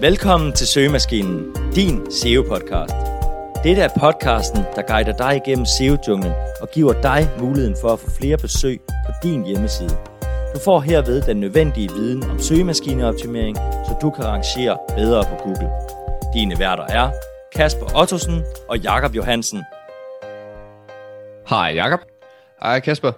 Velkommen 0.00 0.52
til 0.52 0.66
Søgemaskinen, 0.66 1.56
din 1.74 2.06
SEO-podcast. 2.10 2.94
Dette 3.64 3.82
er 3.82 3.88
podcasten, 4.00 4.62
der 4.76 4.82
guider 4.82 5.16
dig 5.16 5.40
igennem 5.46 5.66
SEO-junglen 5.66 6.32
og 6.60 6.70
giver 6.74 7.02
dig 7.02 7.28
muligheden 7.40 7.76
for 7.80 7.88
at 7.88 7.98
få 8.00 8.10
flere 8.10 8.36
besøg 8.36 8.80
på 9.06 9.12
din 9.22 9.46
hjemmeside. 9.46 9.96
Du 10.54 10.60
får 10.64 10.80
herved 10.80 11.22
den 11.22 11.36
nødvendige 11.36 11.88
viden 11.88 12.22
om 12.24 12.38
søgemaskineoptimering, 12.38 13.56
så 13.56 13.98
du 14.02 14.10
kan 14.10 14.24
rangere 14.24 14.78
bedre 14.96 15.24
på 15.24 15.36
Google. 15.44 15.70
Dine 16.34 16.58
værter 16.58 16.84
er 16.84 17.10
Kasper 17.54 18.00
Ottosen 18.00 18.42
og 18.68 18.78
Jakob 18.78 19.14
Johansen. 19.14 19.62
Hej 21.48 21.72
Jakob. 21.74 22.00
Hej 22.62 22.80
Kasper. 22.80 23.12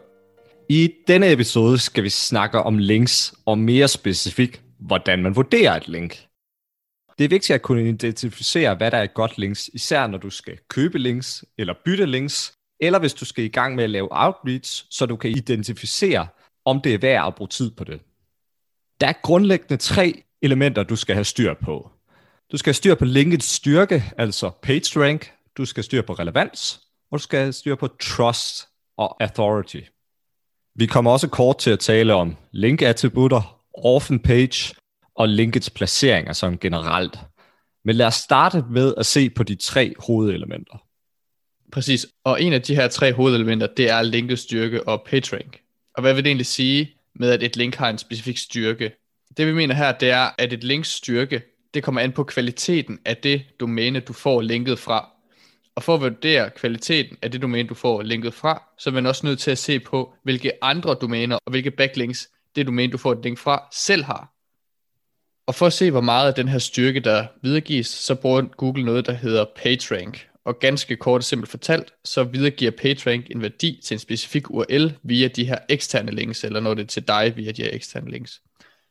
I 0.68 0.90
denne 1.08 1.32
episode 1.32 1.78
skal 1.78 2.04
vi 2.04 2.10
snakke 2.10 2.58
om 2.58 2.78
links, 2.78 3.34
og 3.46 3.58
mere 3.58 3.88
specifikt, 3.88 4.60
hvordan 4.80 5.22
man 5.22 5.36
vurderer 5.36 5.76
et 5.76 5.88
link. 5.88 6.27
Det 7.18 7.24
er 7.24 7.28
vigtigt 7.28 7.54
at 7.54 7.62
kunne 7.62 7.88
identificere, 7.88 8.74
hvad 8.74 8.90
der 8.90 8.98
er 8.98 9.02
et 9.02 9.14
godt 9.14 9.38
links, 9.38 9.70
især 9.72 10.06
når 10.06 10.18
du 10.18 10.30
skal 10.30 10.58
købe 10.68 10.98
links 10.98 11.44
eller 11.58 11.74
bytte 11.84 12.06
links, 12.06 12.52
eller 12.80 12.98
hvis 12.98 13.14
du 13.14 13.24
skal 13.24 13.44
i 13.44 13.48
gang 13.48 13.74
med 13.74 13.84
at 13.84 13.90
lave 13.90 14.08
outreach, 14.10 14.86
så 14.90 15.06
du 15.06 15.16
kan 15.16 15.30
identificere, 15.30 16.26
om 16.64 16.80
det 16.80 16.94
er 16.94 16.98
værd 16.98 17.26
at 17.26 17.34
bruge 17.34 17.48
tid 17.48 17.70
på 17.70 17.84
det. 17.84 18.00
Der 19.00 19.06
er 19.06 19.12
grundlæggende 19.22 19.76
tre 19.76 20.22
elementer, 20.42 20.82
du 20.82 20.96
skal 20.96 21.14
have 21.14 21.24
styr 21.24 21.54
på. 21.54 21.90
Du 22.52 22.56
skal 22.56 22.70
have 22.70 22.74
styr 22.74 22.94
på 22.94 23.04
linkets 23.04 23.46
styrke, 23.46 24.04
altså 24.18 24.50
page 24.62 25.00
rank, 25.00 25.32
du 25.56 25.64
skal 25.64 25.80
have 25.80 25.84
styr 25.84 26.02
på 26.02 26.12
relevans, 26.12 26.80
og 27.10 27.18
du 27.18 27.22
skal 27.22 27.40
have 27.40 27.52
styr 27.52 27.74
på 27.74 27.86
trust 27.86 28.68
og 28.96 29.22
authority. 29.22 29.80
Vi 30.74 30.86
kommer 30.86 31.10
også 31.10 31.28
kort 31.28 31.58
til 31.58 31.70
at 31.70 31.78
tale 31.78 32.14
om 32.14 32.36
link-attributter, 32.52 33.60
orphan 33.74 34.20
page 34.20 34.74
og 35.18 35.28
linkets 35.28 35.70
placeringer 35.70 36.32
som 36.32 36.58
generelt. 36.58 37.18
Men 37.84 37.96
lad 37.96 38.06
os 38.06 38.14
starte 38.14 38.64
med 38.70 38.94
at 38.96 39.06
se 39.06 39.30
på 39.30 39.42
de 39.42 39.54
tre 39.54 39.94
hovedelementer. 39.98 40.84
Præcis, 41.72 42.06
og 42.24 42.42
en 42.42 42.52
af 42.52 42.62
de 42.62 42.74
her 42.74 42.88
tre 42.88 43.12
hovedelementer, 43.12 43.66
det 43.76 43.90
er 43.90 44.02
linkets 44.02 44.42
styrke 44.42 44.88
og 44.88 45.02
PageRank. 45.06 45.60
Og 45.94 46.00
hvad 46.00 46.14
vil 46.14 46.24
det 46.24 46.30
egentlig 46.30 46.46
sige 46.46 46.90
med, 47.14 47.30
at 47.30 47.42
et 47.42 47.56
link 47.56 47.74
har 47.74 47.90
en 47.90 47.98
specifik 47.98 48.38
styrke? 48.38 48.92
Det 49.36 49.46
vi 49.46 49.52
mener 49.52 49.74
her, 49.74 49.92
det 49.92 50.10
er, 50.10 50.30
at 50.38 50.52
et 50.52 50.64
links 50.64 50.88
styrke, 50.88 51.42
det 51.74 51.82
kommer 51.82 52.00
an 52.00 52.12
på 52.12 52.24
kvaliteten 52.24 52.98
af 53.04 53.16
det 53.16 53.42
domæne, 53.60 54.00
du 54.00 54.12
får 54.12 54.40
linket 54.40 54.78
fra. 54.78 55.08
Og 55.74 55.82
for 55.82 55.94
at 55.94 56.00
vurdere 56.00 56.50
kvaliteten 56.50 57.16
af 57.22 57.30
det 57.30 57.42
domæne, 57.42 57.68
du 57.68 57.74
får 57.74 58.02
linket 58.02 58.34
fra, 58.34 58.62
så 58.78 58.90
er 58.90 58.94
man 58.94 59.06
også 59.06 59.26
nødt 59.26 59.38
til 59.38 59.50
at 59.50 59.58
se 59.58 59.80
på, 59.80 60.14
hvilke 60.22 60.64
andre 60.64 60.94
domæner 60.94 61.38
og 61.46 61.50
hvilke 61.50 61.70
backlinks 61.70 62.28
det 62.56 62.66
domæne, 62.66 62.92
du 62.92 62.98
får 62.98 63.12
et 63.12 63.22
link 63.22 63.38
fra, 63.38 63.68
selv 63.72 64.04
har. 64.04 64.37
Og 65.48 65.54
for 65.54 65.66
at 65.66 65.72
se, 65.72 65.90
hvor 65.90 66.00
meget 66.00 66.28
af 66.28 66.34
den 66.34 66.48
her 66.48 66.58
styrke, 66.58 67.00
der 67.00 67.26
videregives, 67.42 67.86
så 67.86 68.14
bruger 68.14 68.42
Google 68.42 68.84
noget, 68.84 69.06
der 69.06 69.12
hedder 69.12 69.44
PageRank. 69.56 70.28
Og 70.44 70.58
ganske 70.58 70.96
kort 70.96 71.18
og 71.18 71.24
simpelt 71.24 71.50
fortalt, 71.50 71.92
så 72.04 72.24
videregiver 72.24 72.70
PageRank 72.70 73.26
en 73.30 73.42
værdi 73.42 73.80
til 73.84 73.94
en 73.94 73.98
specifik 73.98 74.50
URL 74.50 74.92
via 75.02 75.28
de 75.28 75.44
her 75.44 75.58
eksterne 75.68 76.12
links, 76.12 76.44
eller 76.44 76.60
når 76.60 76.74
det 76.74 76.82
er 76.82 76.86
til 76.86 77.08
dig 77.08 77.32
via 77.36 77.52
de 77.52 77.62
her 77.62 77.70
eksterne 77.72 78.10
links. 78.10 78.40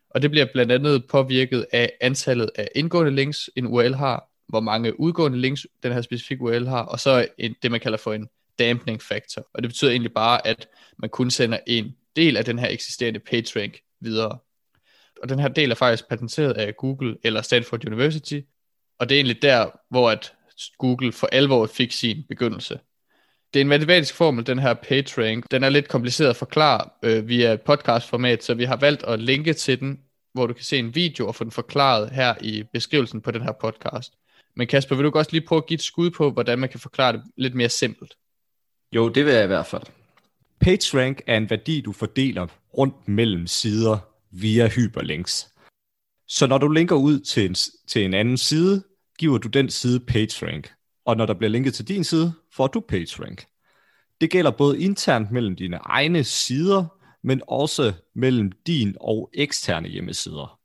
Og 0.09 0.21
det 0.21 0.31
bliver 0.31 0.45
blandt 0.53 0.71
andet 0.71 1.05
påvirket 1.07 1.65
af 1.71 1.91
antallet 2.01 2.49
af 2.55 2.67
indgående 2.75 3.15
links, 3.15 3.49
en 3.55 3.67
URL 3.67 3.93
har, 3.93 4.29
hvor 4.49 4.59
mange 4.59 4.99
udgående 4.99 5.37
links 5.37 5.67
den 5.83 5.93
her 5.93 6.01
specifikke 6.01 6.43
URL 6.43 6.67
har, 6.67 6.83
og 6.83 6.99
så 6.99 7.27
en, 7.37 7.55
det, 7.63 7.71
man 7.71 7.79
kalder 7.79 7.97
for 7.97 8.13
en 8.13 8.27
dampening 8.59 9.01
factor. 9.01 9.47
Og 9.53 9.63
det 9.63 9.69
betyder 9.69 9.91
egentlig 9.91 10.13
bare, 10.13 10.47
at 10.47 10.67
man 10.97 11.09
kun 11.09 11.31
sender 11.31 11.57
en 11.67 11.95
del 12.15 12.37
af 12.37 12.45
den 12.45 12.59
her 12.59 12.67
eksisterende 12.67 13.19
PageRank 13.19 13.79
videre. 14.01 14.37
Og 15.23 15.29
den 15.29 15.39
her 15.39 15.47
del 15.47 15.71
er 15.71 15.75
faktisk 15.75 16.09
patenteret 16.09 16.53
af 16.53 16.75
Google 16.77 17.17
eller 17.23 17.41
Stanford 17.41 17.87
University, 17.87 18.39
og 18.99 19.09
det 19.09 19.15
er 19.15 19.19
egentlig 19.19 19.41
der, 19.41 19.69
hvor 19.89 20.09
at 20.09 20.33
Google 20.77 21.11
for 21.11 21.27
alvor 21.31 21.65
fik 21.65 21.91
sin 21.91 22.23
begyndelse. 22.29 22.79
Det 23.53 23.59
er 23.59 23.61
en 23.61 23.67
matematisk 23.67 24.13
formel, 24.13 24.47
den 24.47 24.59
her 24.59 24.73
PageRank. 24.73 25.51
Den 25.51 25.63
er 25.63 25.69
lidt 25.69 25.87
kompliceret 25.87 26.29
at 26.29 26.35
forklare 26.35 26.89
øh, 27.03 27.27
via 27.27 27.53
et 27.53 27.61
podcastformat, 27.61 28.43
så 28.43 28.53
vi 28.53 28.63
har 28.63 28.75
valgt 28.75 29.03
at 29.03 29.19
linke 29.19 29.53
til 29.53 29.79
den, 29.79 29.99
hvor 30.33 30.47
du 30.47 30.53
kan 30.53 30.63
se 30.63 30.77
en 30.77 30.95
video 30.95 31.27
og 31.27 31.35
få 31.35 31.43
den 31.43 31.51
forklaret 31.51 32.09
her 32.09 32.35
i 32.41 32.63
beskrivelsen 32.73 33.21
på 33.21 33.31
den 33.31 33.41
her 33.41 33.51
podcast. 33.51 34.13
Men 34.55 34.67
Kasper, 34.67 34.95
vil 34.95 35.05
du 35.05 35.11
også 35.15 35.31
lige 35.31 35.45
prøve 35.47 35.57
at 35.57 35.65
give 35.65 35.75
et 35.75 35.81
skud 35.81 36.09
på, 36.09 36.31
hvordan 36.31 36.59
man 36.59 36.69
kan 36.69 36.79
forklare 36.79 37.13
det 37.13 37.21
lidt 37.37 37.55
mere 37.55 37.69
simpelt? 37.69 38.15
Jo, 38.91 39.09
det 39.09 39.25
vil 39.25 39.33
jeg 39.33 39.43
i 39.43 39.47
hvert 39.47 39.65
fald. 39.65 39.83
PageRank 40.59 41.21
er 41.27 41.37
en 41.37 41.49
værdi, 41.49 41.81
du 41.81 41.91
fordeler 41.91 42.47
rundt 42.77 43.07
mellem 43.07 43.47
sider 43.47 43.97
via 44.31 44.67
hyperlinks. 44.67 45.47
Så 46.27 46.47
når 46.47 46.57
du 46.57 46.67
linker 46.67 46.95
ud 46.95 47.19
til 47.19 47.45
en, 47.45 47.55
til 47.87 48.05
en 48.05 48.13
anden 48.13 48.37
side, 48.37 48.83
giver 49.19 49.37
du 49.37 49.47
den 49.47 49.69
side 49.69 49.99
PageRank. 49.99 50.73
Og 51.05 51.17
når 51.17 51.25
der 51.25 51.33
bliver 51.33 51.49
linket 51.49 51.73
til 51.73 51.87
din 51.87 52.03
side, 52.03 52.33
får 52.53 52.67
du 52.67 52.79
PageRank. 52.79 53.45
Det 54.21 54.29
gælder 54.29 54.51
både 54.51 54.79
internt 54.79 55.31
mellem 55.31 55.55
dine 55.55 55.77
egne 55.77 56.23
sider, 56.23 56.85
men 57.23 57.41
også 57.47 57.93
mellem 58.15 58.51
din 58.67 58.95
og 59.01 59.29
eksterne 59.33 59.87
hjemmesider. 59.87 60.59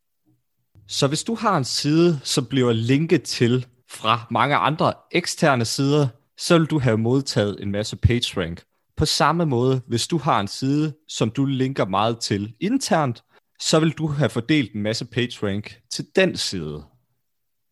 Så 0.88 1.06
hvis 1.06 1.24
du 1.24 1.34
har 1.34 1.56
en 1.56 1.64
side, 1.64 2.20
som 2.24 2.46
bliver 2.46 2.72
linket 2.72 3.22
til 3.22 3.66
fra 3.90 4.26
mange 4.30 4.56
andre 4.56 4.92
eksterne 5.12 5.64
sider, 5.64 6.08
så 6.38 6.58
vil 6.58 6.66
du 6.66 6.78
have 6.78 6.98
modtaget 6.98 7.62
en 7.62 7.70
masse 7.70 7.96
PageRank. 7.96 8.62
På 8.96 9.04
samme 9.04 9.46
måde, 9.46 9.80
hvis 9.86 10.06
du 10.06 10.18
har 10.18 10.40
en 10.40 10.48
side, 10.48 10.94
som 11.08 11.30
du 11.30 11.44
linker 11.44 11.84
meget 11.84 12.18
til 12.18 12.54
internt, 12.60 13.22
så 13.60 13.80
vil 13.80 13.90
du 13.90 14.06
have 14.06 14.30
fordelt 14.30 14.72
en 14.72 14.82
masse 14.82 15.04
PageRank 15.04 15.80
til 15.90 16.06
den 16.16 16.36
side. 16.36 16.84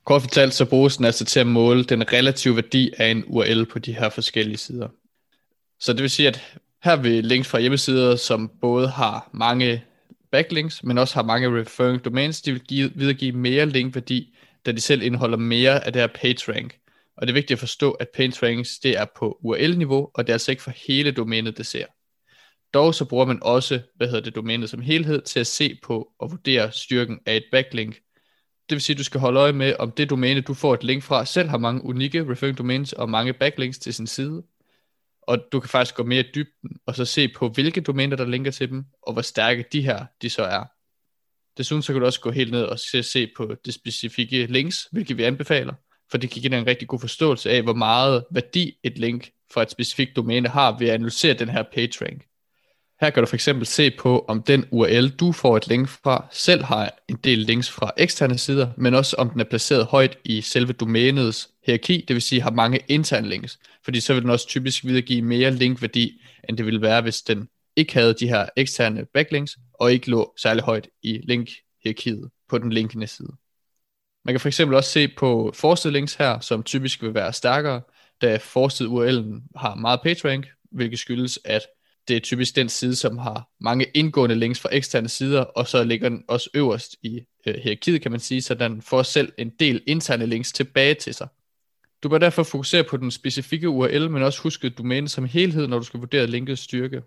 Kort 0.05 0.23
fortalt, 0.23 0.55
så 0.55 0.65
bruges 0.65 0.97
den 0.97 1.05
altså 1.05 1.25
til 1.25 1.41
at 1.41 1.47
måle 1.47 1.85
den 1.85 2.13
relative 2.13 2.57
værdi 2.57 2.93
af 2.99 3.07
en 3.11 3.25
URL 3.27 3.67
på 3.67 3.79
de 3.79 3.93
her 3.93 4.09
forskellige 4.09 4.57
sider. 4.57 4.89
Så 5.81 5.93
det 5.93 6.03
vil 6.03 6.11
sige, 6.11 6.29
at 6.29 6.59
her 6.85 6.97
vil 6.97 7.25
links 7.25 7.49
fra 7.49 7.61
hjemmesider, 7.61 8.17
som 8.17 8.51
både 8.61 8.89
har 8.89 9.31
mange 9.33 9.85
backlinks, 10.33 10.83
men 10.85 10.99
også 10.99 11.15
har 11.15 11.23
mange 11.23 11.61
referring 11.61 12.05
domains, 12.05 12.43
de 12.43 12.53
vil 12.53 12.61
give, 12.61 12.93
videregive 12.95 13.33
mere 13.33 13.67
linkværdi, 13.67 14.35
da 14.67 14.73
de 14.73 14.81
selv 14.81 15.03
indeholder 15.03 15.39
mere 15.39 15.87
af 15.87 15.93
det 15.93 16.03
her 16.03 16.07
PageRank. 16.07 16.79
Og 17.17 17.27
det 17.27 17.33
er 17.33 17.35
vigtigt 17.35 17.57
at 17.57 17.59
forstå, 17.59 17.91
at 17.91 18.09
PageRanks 18.15 18.79
det 18.79 18.99
er 18.99 19.07
på 19.17 19.39
URL-niveau, 19.43 20.11
og 20.15 20.27
det 20.27 20.29
er 20.29 20.35
altså 20.35 20.51
ikke 20.51 20.63
for 20.63 20.73
hele 20.87 21.11
domænet, 21.11 21.59
det 21.59 21.67
ser. 21.67 21.87
Dog 22.75 22.95
så 22.95 23.05
bruger 23.05 23.25
man 23.25 23.39
også, 23.43 23.81
hvad 23.97 24.07
hedder 24.09 24.21
det, 24.21 24.35
domænet 24.35 24.71
som 24.71 24.81
helhed, 24.81 25.23
til 25.23 25.41
at 25.41 25.47
se 25.47 25.79
på 25.83 26.13
og 26.19 26.31
vurdere 26.31 26.73
styrken 26.73 27.19
af 27.27 27.37
et 27.37 27.45
backlink. 27.53 27.95
Det 28.69 28.77
vil 28.77 28.81
sige, 28.81 28.95
at 28.95 28.99
du 28.99 29.05
skal 29.05 29.21
holde 29.21 29.41
øje 29.41 29.53
med, 29.53 29.75
om 29.79 29.91
det 29.91 30.11
domæne, 30.11 30.41
du 30.41 30.55
får 30.55 30.75
et 30.75 30.85
link 30.85 31.03
fra, 31.03 31.25
selv 31.25 31.49
har 31.49 31.59
mange 31.59 31.85
unikke 31.85 32.31
referring 32.31 32.59
domains 32.59 32.93
og 32.93 33.11
mange 33.11 33.33
backlinks 33.33 33.79
til 33.79 33.95
sin 33.95 34.07
side. 34.07 34.43
Og 35.23 35.39
du 35.53 35.61
kan 35.61 35.69
faktisk 35.69 35.95
gå 35.95 36.05
mere 36.05 36.21
i 36.21 36.31
dybden, 36.35 36.71
og 36.87 36.95
så 36.95 37.05
se 37.05 37.29
på, 37.29 37.49
hvilke 37.49 37.81
domæner, 37.81 38.17
der 38.17 38.25
linker 38.25 38.51
til 38.51 38.69
dem, 38.71 38.85
og 39.03 39.13
hvor 39.13 39.23
stærke 39.23 39.65
de 39.73 39.83
her, 39.83 40.07
de 40.23 40.31
så 40.31 40.43
er. 40.43 40.65
Desuden 41.59 41.83
så 41.83 41.93
kan 41.93 42.01
du 42.01 42.07
også 42.07 42.21
gå 42.21 42.31
helt 42.31 42.51
ned 42.51 42.63
og 42.63 42.79
se, 42.79 43.03
se 43.03 43.31
på 43.37 43.55
det 43.65 43.75
specifikke 43.75 44.47
links, 44.47 44.89
hvilket 44.93 45.17
vi 45.17 45.23
anbefaler, 45.23 45.75
for 46.11 46.19
det 46.19 46.31
kan 46.31 46.41
give 46.41 46.51
dig 46.51 46.59
en 46.59 46.67
rigtig 46.67 46.89
god 46.89 47.01
forståelse 47.01 47.51
af, 47.51 47.63
hvor 47.63 47.75
meget 47.75 48.25
værdi 48.31 48.79
et 48.85 48.99
link 48.99 49.31
fra 49.53 49.63
et 49.63 49.71
specifikt 49.71 50.17
domæne 50.17 50.49
har 50.49 50.79
ved 50.79 50.89
at 50.89 50.95
analysere 50.95 51.35
den 51.35 51.49
her 51.49 51.63
PageRank. 51.63 52.30
Her 53.01 53.11
kan 53.11 53.23
du 53.23 53.27
for 53.27 53.37
eksempel 53.37 53.67
se 53.67 53.91
på, 53.91 54.25
om 54.29 54.43
den 54.43 54.65
URL, 54.71 55.09
du 55.09 55.33
får 55.33 55.57
et 55.57 55.69
link 55.69 55.89
fra, 55.89 56.27
selv 56.33 56.65
har 56.65 56.99
en 57.09 57.17
del 57.17 57.39
links 57.39 57.71
fra 57.71 57.91
eksterne 57.97 58.39
sider, 58.39 58.71
men 58.77 58.95
også 58.95 59.17
om 59.17 59.31
den 59.31 59.41
er 59.41 59.45
placeret 59.45 59.87
højt 59.87 60.19
i 60.25 60.41
selve 60.41 60.73
domænets 60.73 61.51
hierarki, 61.67 62.05
det 62.09 62.15
vil 62.15 62.23
sige 62.23 62.43
har 62.43 62.51
mange 62.51 62.81
interne 62.89 63.29
links, 63.29 63.59
fordi 63.85 64.01
så 64.01 64.15
vil 64.15 64.23
den 64.23 64.31
også 64.31 64.49
typisk 64.49 64.85
videregive 64.85 65.23
mere 65.23 65.51
linkværdi, 65.51 66.23
end 66.49 66.57
det 66.57 66.67
ville 66.67 66.83
være, 66.83 67.03
hvis 67.03 67.23
den 67.23 67.49
ikke 67.77 67.95
havde 67.95 68.15
de 68.15 68.29
her 68.29 68.47
eksterne 68.57 69.07
backlinks, 69.15 69.57
og 69.75 69.93
ikke 69.93 70.11
lå 70.11 70.35
særlig 70.37 70.65
højt 70.65 70.89
i 71.03 71.21
linkhierarkiet 71.25 72.31
på 72.49 72.59
den 72.59 72.73
linkende 72.73 73.07
side. 73.07 73.33
Man 74.25 74.33
kan 74.33 74.41
for 74.41 74.49
eksempel 74.49 74.77
også 74.77 74.91
se 74.91 75.09
på 75.09 75.53
forsted 75.55 75.91
links 75.91 76.15
her, 76.15 76.41
som 76.41 76.63
typisk 76.63 77.03
vil 77.03 77.15
være 77.15 77.33
stærkere, 77.33 77.81
da 78.23 78.37
forsted 78.37 78.87
URL'en 78.87 79.59
har 79.61 79.75
meget 79.75 80.01
PageRank, 80.03 80.47
hvilket 80.73 80.99
skyldes, 80.99 81.39
at 81.45 81.63
det 82.11 82.17
er 82.17 82.21
typisk 82.21 82.57
den 82.57 82.69
side, 82.69 82.97
som 82.97 83.19
har 83.19 83.49
mange 83.61 83.87
indgående 83.95 84.35
links 84.35 84.61
fra 84.61 84.69
eksterne 84.73 85.09
sider, 85.09 85.41
og 85.41 85.67
så 85.67 85.85
ligger 85.85 86.09
den 86.09 86.25
også 86.29 86.51
øverst 86.55 86.97
i 87.03 87.21
øh, 87.47 87.55
hierarkiet, 87.55 88.03
kan 88.03 88.11
man 88.11 88.21
sige, 88.21 88.43
så 88.43 88.55
den 88.55 88.83
får 88.83 89.03
selv 89.03 89.33
en 89.39 89.51
del 89.61 89.83
interne 89.87 90.27
links 90.27 90.53
tilbage 90.53 90.95
til 90.95 91.15
sig. 91.15 91.29
Du 92.03 92.09
bør 92.09 92.19
derfor 92.19 92.43
fokusere 92.43 92.85
på 92.85 92.97
den 92.97 93.11
specifikke 93.11 93.69
URL, 93.69 94.11
men 94.11 94.23
også 94.23 94.43
huske 94.43 94.71
domænet 94.71 95.11
som 95.11 95.25
helhed, 95.25 95.67
når 95.67 95.79
du 95.79 95.85
skal 95.85 96.01
vurdere 96.01 96.27
linkets 96.27 96.63
styrke. 96.63 97.03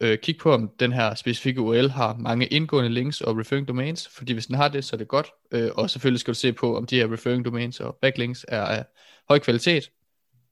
Øh, 0.00 0.18
kig 0.18 0.38
på, 0.38 0.54
om 0.54 0.70
den 0.80 0.92
her 0.92 1.14
specifikke 1.14 1.60
URL 1.60 1.88
har 1.88 2.16
mange 2.16 2.46
indgående 2.46 2.90
links 2.90 3.20
og 3.20 3.38
referring 3.38 3.68
domains, 3.68 4.08
fordi 4.08 4.32
hvis 4.32 4.46
den 4.46 4.54
har 4.54 4.68
det, 4.68 4.84
så 4.84 4.96
er 4.96 4.98
det 4.98 5.08
godt. 5.08 5.26
Øh, 5.52 5.70
og 5.74 5.90
selvfølgelig 5.90 6.20
skal 6.20 6.34
du 6.34 6.38
se 6.38 6.52
på, 6.52 6.76
om 6.76 6.86
de 6.86 6.96
her 6.96 7.12
referring 7.12 7.44
domains 7.44 7.80
og 7.80 7.98
backlinks 8.02 8.44
er 8.48 8.62
af 8.62 8.84
høj 9.28 9.38
kvalitet. 9.38 9.90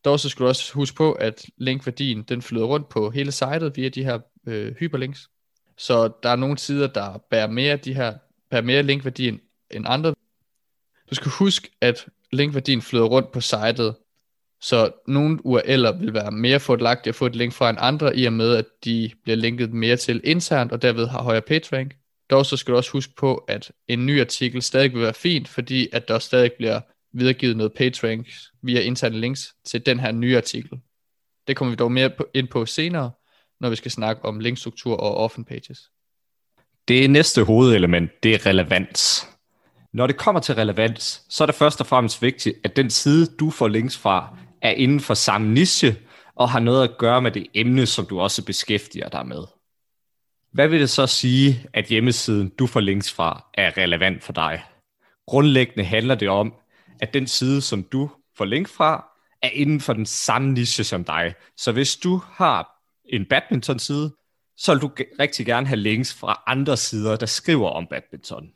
Dog 0.07 0.21
så 0.21 0.29
skal 0.29 0.43
du 0.43 0.49
også 0.49 0.75
huske 0.75 0.97
på, 0.97 1.13
at 1.13 1.47
linkværdien 1.57 2.23
den 2.23 2.43
flyder 2.43 2.65
rundt 2.65 2.89
på 2.89 3.11
hele 3.11 3.33
sitet 3.33 3.77
via 3.77 3.89
de 3.89 4.05
her 4.05 4.19
øh, 4.47 4.75
hyperlinks. 4.75 5.29
Så 5.79 6.13
der 6.23 6.29
er 6.29 6.37
nogle 6.37 6.59
sider, 6.59 6.87
der 6.87 7.19
bærer 7.31 7.47
mere, 7.47 7.77
de 7.77 7.95
her, 7.95 8.15
bærer 8.51 8.63
mere 8.63 8.83
linkværdi 8.83 9.29
end, 9.29 9.39
end 9.71 9.85
andre. 9.89 10.15
Du 11.11 11.15
skal 11.15 11.31
huske, 11.31 11.71
at 11.81 12.07
linkværdien 12.33 12.83
flyder 12.83 13.05
rundt 13.05 13.33
på 13.33 13.41
sitet, 13.41 13.95
så 14.61 14.91
nogle 15.07 15.39
URL'er 15.45 15.99
vil 15.99 16.15
være 16.15 16.31
mere 16.31 16.61
fordelagtige 16.61 17.09
at 17.09 17.15
få 17.15 17.27
et 17.27 17.37
link 17.37 17.53
fra 17.53 17.71
en 17.71 17.77
andre, 17.79 18.17
i 18.17 18.25
og 18.25 18.33
med 18.33 18.55
at 18.55 18.67
de 18.85 19.11
bliver 19.23 19.37
linket 19.37 19.73
mere 19.73 19.97
til 19.97 20.21
internt, 20.25 20.73
og 20.73 20.83
derved 20.83 21.07
har 21.07 21.23
højere 21.23 21.43
PageRank. 21.43 21.97
Dog 22.31 22.47
så 22.47 22.57
skal 22.57 22.73
du 22.73 22.77
også 22.77 22.93
huske 22.93 23.13
på, 23.17 23.35
at 23.37 23.73
en 23.89 24.07
ny 24.07 24.21
artikel 24.21 24.63
stadig 24.63 24.93
vil 24.93 25.03
være 25.03 25.15
fint, 25.15 25.49
fordi 25.49 25.89
at 25.93 26.09
der 26.09 26.19
stadig 26.19 26.53
bliver 26.53 26.81
videregivet 27.17 27.57
noget 27.57 27.73
PageRank 27.73 28.29
via 28.63 28.81
interne 28.81 29.21
links 29.21 29.55
til 29.65 29.87
den 29.87 30.01
her 30.01 30.13
nye 30.13 30.37
artikel. 30.37 30.79
Det 31.49 31.57
kommer 31.57 31.71
vi 31.71 31.77
dog 31.77 31.93
mere 31.93 32.11
ind 32.35 32.49
på 32.49 32.67
senere, 32.67 33.11
når 33.61 33.71
vi 33.71 33.77
skal 33.77 33.91
snakke 33.91 34.25
om 34.25 34.41
linkstruktur 34.41 34.97
og 34.97 35.17
often 35.17 35.45
pages. 35.45 35.79
Det 36.89 37.11
næste 37.11 37.45
hovedelement, 37.45 38.11
det 38.23 38.35
er 38.35 38.47
relevans. 38.47 39.29
Når 39.93 40.07
det 40.07 40.17
kommer 40.17 40.41
til 40.41 40.55
relevans, 40.55 41.23
så 41.29 41.45
er 41.45 41.47
det 41.47 41.55
først 41.55 41.81
og 41.81 41.87
fremmest 41.87 42.23
vigtigt, 42.23 42.57
at 42.65 42.77
den 42.77 42.91
side, 42.91 43.27
du 43.27 43.51
får 43.51 43.69
links 43.69 43.99
fra, 43.99 44.39
er 44.63 44.71
inden 44.71 45.01
for 45.01 45.15
samme 45.15 45.55
niche, 45.55 45.97
og 46.35 46.51
har 46.51 46.61
noget 46.61 46.89
at 46.89 46.99
gøre 46.99 47.23
med 47.23 47.31
det 47.31 47.47
emne, 47.55 47.87
som 47.87 48.07
du 48.07 48.21
også 48.21 48.45
beskæftiger 48.45 49.09
dig 49.09 49.27
med. 49.27 49.43
Hvad 50.53 50.69
vil 50.69 50.81
det 50.81 50.91
så 50.91 51.07
sige, 51.07 51.67
at 51.73 51.85
hjemmesiden, 51.85 52.49
du 52.49 52.67
får 52.67 52.81
links 52.81 53.13
fra, 53.13 53.51
er 53.55 53.77
relevant 53.79 54.25
for 54.25 54.33
dig? 54.33 54.63
Grundlæggende 55.27 55.85
handler 55.85 56.15
det 56.15 56.29
om, 56.29 56.55
at 57.01 57.15
den 57.15 57.27
side, 57.27 57.63
som 57.63 57.83
du 57.83 58.11
får 58.39 58.45
link 58.45 58.69
fra, 58.69 59.05
er 59.43 59.49
inden 59.49 59.81
for 59.81 59.93
den 59.93 60.07
samme 60.07 60.53
niche 60.53 60.85
som 60.85 61.05
dig. 61.05 61.35
Så 61.57 61.73
hvis 61.73 61.97
du 61.97 62.23
har 62.33 62.69
en 63.09 63.25
badminton-side, 63.25 64.13
så 64.57 64.73
vil 64.73 64.83
du 64.83 64.91
rigtig 65.21 65.47
gerne 65.47 65.67
have 65.67 65.77
links 65.77 66.15
fra 66.15 66.43
andre 66.47 66.77
sider, 66.77 67.17
der 67.17 67.27
skriver 67.27 67.71
om 67.71 67.87
badminton. 67.91 68.49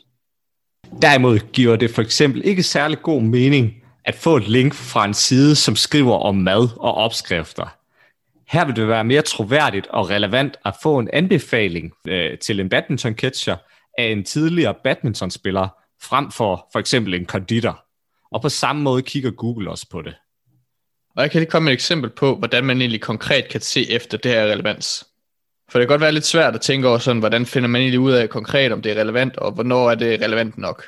Derimod 1.03 1.39
giver 1.53 1.77
det 1.77 1.91
for 1.91 2.03
eksempel 2.03 2.43
ikke 2.45 2.63
særlig 2.63 3.03
god 3.03 3.23
mening 3.23 3.75
at 4.05 4.15
få 4.15 4.37
et 4.37 4.49
link 4.49 4.75
fra 4.75 5.05
en 5.05 5.15
side, 5.15 5.57
som 5.57 5.77
skriver 5.77 6.19
om 6.19 6.35
mad 6.35 6.69
og 6.77 6.95
opskrifter. 6.95 7.77
Her 8.49 8.65
vil 8.65 8.77
det 8.77 8.89
være 8.89 9.05
mere 9.05 9.23
troværdigt 9.23 9.87
og 9.87 10.11
relevant 10.11 10.57
at 10.65 10.75
få 10.83 10.99
en 10.99 11.09
anbefaling 11.13 11.93
øh, 12.09 12.39
til 12.39 12.61
en 12.61 12.69
badminton-catcher 12.69 13.57
af 13.99 14.05
en 14.05 14.25
tidligere 14.25 14.75
badmintonspiller, 14.85 15.69
frem 16.03 16.31
for 16.31 16.69
for 16.73 16.79
eksempel 16.79 17.15
en 17.15 17.27
konditor. 17.27 17.85
Og 18.31 18.43
på 18.43 18.49
samme 18.49 18.83
måde 18.83 19.03
kigger 19.03 19.31
Google 19.31 19.71
også 19.71 19.87
på 19.91 20.03
det. 20.03 20.15
Og 21.17 21.23
jeg 21.23 21.31
kan 21.31 21.41
lige 21.41 21.51
komme 21.51 21.65
med 21.65 21.73
et 21.73 21.77
eksempel 21.77 22.11
på, 22.11 22.37
hvordan 22.37 22.65
man 22.65 22.81
egentlig 22.81 23.01
konkret 23.01 23.49
kan 23.49 23.61
se 23.61 23.91
efter 23.91 24.19
det 24.19 24.31
her 24.31 24.47
relevans. 24.47 25.07
For 25.71 25.79
det 25.79 25.89
kan 25.89 25.93
godt 25.93 26.01
være 26.01 26.13
lidt 26.13 26.25
svært 26.25 26.55
at 26.55 26.61
tænke 26.61 26.89
over 26.89 26.99
sådan, 26.99 27.21
hvordan 27.21 27.47
finder 27.47 27.69
man 27.69 27.81
egentlig 27.81 28.01
ud 28.01 28.13
af 28.13 28.31
konkret, 28.31 28.73
om 28.73 28.83
det 28.83 28.93
er 28.93 29.01
relevant, 29.01 29.37
og 29.37 29.53
hvornår 29.53 29.91
er 29.91 29.95
det 29.95 30.21
relevant 30.21 30.59
nok. 30.59 30.85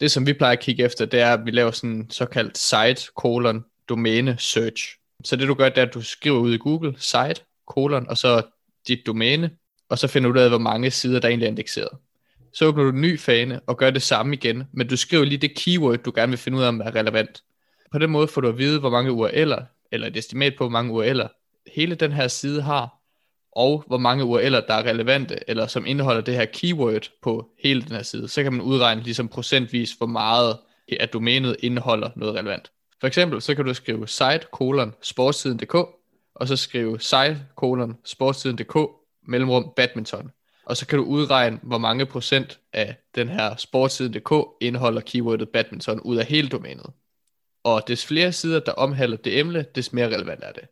Det, 0.00 0.10
som 0.10 0.26
vi 0.26 0.32
plejer 0.32 0.52
at 0.52 0.60
kigge 0.60 0.84
efter, 0.84 1.04
det 1.04 1.20
er, 1.20 1.32
at 1.32 1.44
vi 1.44 1.50
laver 1.50 1.70
sådan 1.70 1.90
en 1.90 2.10
såkaldt 2.10 2.58
site, 2.58 3.12
colon, 3.16 3.64
domæne 3.88 4.36
search. 4.38 4.96
Så 5.24 5.36
det 5.36 5.48
du 5.48 5.54
gør, 5.54 5.68
det 5.68 5.78
er, 5.78 5.86
at 5.86 5.94
du 5.94 6.02
skriver 6.02 6.38
ud 6.38 6.54
i 6.54 6.58
Google, 6.58 6.94
site, 6.98 7.40
colon, 7.66 8.08
og 8.08 8.18
så 8.18 8.42
dit 8.88 9.06
domæne, 9.06 9.50
og 9.88 9.98
så 9.98 10.08
finder 10.08 10.30
du 10.30 10.38
ud 10.38 10.44
af, 10.44 10.48
hvor 10.48 10.58
mange 10.58 10.90
sider, 10.90 11.20
der 11.20 11.28
egentlig 11.28 11.46
er 11.46 11.50
indekseret. 11.50 11.98
Så 12.52 12.66
åbner 12.66 12.82
du 12.82 12.88
en 12.88 13.00
ny 13.00 13.18
fane 13.18 13.60
og 13.60 13.76
gør 13.76 13.90
det 13.90 14.02
samme 14.02 14.34
igen, 14.34 14.64
men 14.72 14.88
du 14.88 14.96
skriver 14.96 15.24
lige 15.24 15.38
det 15.38 15.56
keyword, 15.56 15.98
du 15.98 16.12
gerne 16.14 16.30
vil 16.30 16.38
finde 16.38 16.58
ud 16.58 16.62
af, 16.62 16.68
om 16.68 16.80
er 16.80 16.94
relevant. 16.94 17.42
På 17.92 17.98
den 17.98 18.10
måde 18.10 18.28
får 18.28 18.40
du 18.40 18.48
at 18.48 18.58
vide, 18.58 18.80
hvor 18.80 18.90
mange 18.90 19.10
URL'er, 19.10 19.62
eller 19.92 20.06
et 20.06 20.16
estimat 20.16 20.54
på, 20.58 20.64
hvor 20.64 20.70
mange 20.70 20.92
URL'er 20.92 21.28
hele 21.74 21.94
den 21.94 22.12
her 22.12 22.28
side 22.28 22.62
har, 22.62 22.98
og 23.52 23.84
hvor 23.86 23.98
mange 23.98 24.24
URL'er, 24.24 24.66
der 24.66 24.74
er 24.74 24.82
relevante, 24.82 25.50
eller 25.50 25.66
som 25.66 25.86
indeholder 25.86 26.20
det 26.20 26.34
her 26.34 26.44
keyword 26.44 27.10
på 27.22 27.50
hele 27.62 27.82
den 27.82 27.92
her 27.92 28.02
side. 28.02 28.28
Så 28.28 28.42
kan 28.42 28.52
man 28.52 28.62
udregne 28.62 29.02
ligesom 29.02 29.28
procentvis, 29.28 29.92
hvor 29.92 30.06
meget 30.06 30.56
at 31.00 31.12
domænet 31.12 31.56
indeholder 31.58 32.10
noget 32.16 32.34
relevant. 32.34 32.70
For 33.00 33.06
eksempel, 33.06 33.42
så 33.42 33.54
kan 33.54 33.64
du 33.64 33.74
skrive 33.74 34.08
site 34.08 34.46
colon 34.52 34.94
sportssiden.dk, 35.02 35.74
og 36.34 36.48
så 36.48 36.56
skrive 36.56 37.00
site 37.00 37.42
colon 37.56 37.96
sportssiden.dk 38.04 38.76
mellemrum 39.28 39.72
badminton. 39.76 40.30
Og 40.66 40.76
så 40.76 40.86
kan 40.86 40.98
du 40.98 41.04
udregne, 41.04 41.60
hvor 41.62 41.78
mange 41.78 42.06
procent 42.06 42.60
af 42.72 42.96
den 43.14 43.28
her 43.28 43.56
sportssiden.dk 43.56 44.32
indeholder 44.60 45.00
keywordet 45.00 45.48
badminton 45.48 46.00
ud 46.00 46.16
af 46.16 46.26
hele 46.26 46.48
domænet. 46.48 46.86
Og 47.64 47.82
des 47.88 48.06
flere 48.06 48.32
sider, 48.32 48.60
der 48.60 48.72
omhandler 48.72 49.16
det 49.16 49.38
emne, 49.38 49.66
des 49.74 49.92
mere 49.92 50.06
relevant 50.06 50.44
er 50.44 50.52
det. 50.52 50.62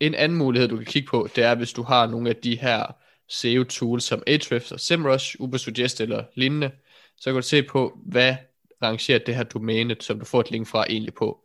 En 0.00 0.14
anden 0.14 0.38
mulighed, 0.38 0.68
du 0.68 0.76
kan 0.76 0.86
kigge 0.86 1.08
på, 1.08 1.28
det 1.36 1.44
er, 1.44 1.54
hvis 1.54 1.72
du 1.72 1.82
har 1.82 2.06
nogle 2.06 2.28
af 2.28 2.36
de 2.36 2.56
her 2.56 2.86
SEO-tools 3.28 4.00
som 4.00 4.22
Ahrefs 4.26 4.72
og 4.72 4.80
SEMrush, 4.80 5.36
Ubersuggest 5.38 6.00
eller 6.00 6.24
lignende, 6.34 6.70
så 7.16 7.30
kan 7.30 7.34
du 7.34 7.42
se 7.42 7.62
på, 7.62 7.98
hvad 8.06 8.36
rangerer 8.82 9.18
det 9.18 9.36
her 9.36 9.42
domæne, 9.42 9.96
som 10.00 10.18
du 10.18 10.24
får 10.24 10.40
et 10.40 10.50
link 10.50 10.66
fra 10.66 10.84
egentlig 10.88 11.14
på. 11.14 11.40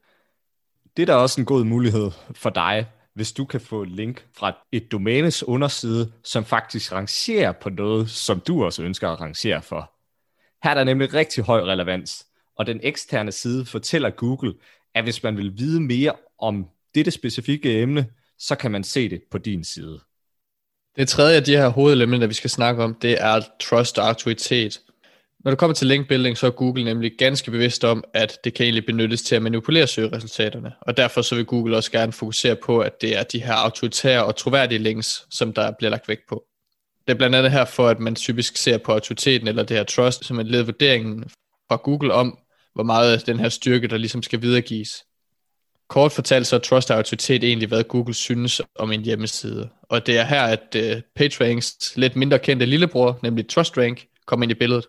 Det 0.97 1.01
er 1.01 1.05
da 1.05 1.15
også 1.15 1.41
en 1.41 1.45
god 1.45 1.63
mulighed 1.63 2.11
for 2.35 2.49
dig, 2.49 2.87
hvis 3.15 3.31
du 3.31 3.45
kan 3.45 3.61
få 3.61 3.81
et 3.81 3.91
link 3.91 4.25
fra 4.37 4.57
et 4.71 4.91
domænes 4.91 5.43
underside, 5.43 6.11
som 6.23 6.45
faktisk 6.45 6.91
rangerer 6.91 7.51
på 7.51 7.69
noget, 7.69 8.09
som 8.09 8.39
du 8.39 8.65
også 8.65 8.83
ønsker 8.83 9.09
at 9.09 9.21
rangere 9.21 9.61
for. 9.61 9.91
Her 10.63 10.71
er 10.71 10.75
der 10.75 10.83
nemlig 10.83 11.13
rigtig 11.13 11.43
høj 11.43 11.61
relevans, 11.61 12.25
og 12.57 12.65
den 12.65 12.79
eksterne 12.83 13.31
side 13.31 13.65
fortæller 13.65 14.09
Google, 14.09 14.53
at 14.93 15.03
hvis 15.03 15.23
man 15.23 15.37
vil 15.37 15.57
vide 15.57 15.81
mere 15.81 16.13
om 16.39 16.67
dette 16.95 17.11
specifikke 17.11 17.81
emne, 17.81 18.07
så 18.39 18.55
kan 18.55 18.71
man 18.71 18.83
se 18.83 19.09
det 19.09 19.21
på 19.31 19.37
din 19.37 19.63
side. 19.63 19.99
Det 20.95 21.07
tredje 21.07 21.35
af 21.35 21.43
de 21.43 21.57
her 21.57 21.67
hovedelementer, 21.67 22.27
vi 22.27 22.33
skal 22.33 22.49
snakke 22.49 22.83
om, 22.83 22.95
det 22.95 23.21
er 23.21 23.41
trust 23.59 23.99
og 23.99 24.07
autoritet. 24.07 24.81
Når 25.45 25.51
det 25.51 25.59
kommer 25.59 25.75
til 25.75 25.87
linkbuilding, 25.87 26.37
så 26.37 26.47
er 26.47 26.51
Google 26.51 26.83
nemlig 26.83 27.11
ganske 27.17 27.51
bevidst 27.51 27.83
om, 27.83 28.03
at 28.13 28.37
det 28.43 28.53
kan 28.53 28.63
egentlig 28.63 28.85
benyttes 28.85 29.23
til 29.23 29.35
at 29.35 29.41
manipulere 29.41 29.87
søgeresultaterne. 29.87 30.71
Og 30.81 30.97
derfor 30.97 31.21
så 31.21 31.35
vil 31.35 31.45
Google 31.45 31.77
også 31.77 31.91
gerne 31.91 32.11
fokusere 32.11 32.55
på, 32.55 32.79
at 32.79 33.01
det 33.01 33.17
er 33.17 33.23
de 33.23 33.43
her 33.43 33.53
autoritære 33.53 34.25
og 34.25 34.35
troværdige 34.35 34.79
links, 34.79 35.25
som 35.29 35.53
der 35.53 35.71
bliver 35.71 35.89
lagt 35.89 36.07
vægt 36.07 36.27
på. 36.29 36.43
Det 37.07 37.13
er 37.13 37.17
blandt 37.17 37.35
andet 37.35 37.51
her 37.51 37.65
for, 37.65 37.87
at 37.87 37.99
man 37.99 38.15
typisk 38.15 38.57
ser 38.57 38.77
på 38.77 38.91
autoriteten 38.91 39.47
eller 39.47 39.63
det 39.63 39.77
her 39.77 39.83
trust 39.83 40.25
som 40.25 40.39
en 40.39 40.47
led 40.47 40.61
vurderingen 40.61 41.23
fra 41.67 41.75
Google 41.83 42.13
om, 42.13 42.37
hvor 42.73 42.83
meget 42.83 43.27
den 43.27 43.39
her 43.39 43.49
styrke, 43.49 43.87
der 43.87 43.97
ligesom 43.97 44.23
skal 44.23 44.41
videregives. 44.41 45.03
Kort 45.89 46.11
fortalt 46.11 46.47
så 46.47 46.55
er 46.55 46.59
Trust 46.59 46.91
Autoritet 46.91 47.43
egentlig, 47.43 47.67
hvad 47.67 47.83
Google 47.83 48.13
synes 48.13 48.61
om 48.75 48.91
en 48.91 49.01
hjemmeside. 49.01 49.69
Og 49.83 50.07
det 50.07 50.17
er 50.17 50.23
her, 50.23 50.41
at 50.41 50.75
øh, 50.75 50.95
uh, 50.95 51.01
PageRanks 51.15 51.97
lidt 51.97 52.15
mindre 52.15 52.39
kendte 52.39 52.65
lillebror, 52.65 53.19
nemlig 53.23 53.49
TrustRank, 53.49 54.05
kommer 54.25 54.43
ind 54.43 54.51
i 54.51 54.55
billedet. 54.55 54.85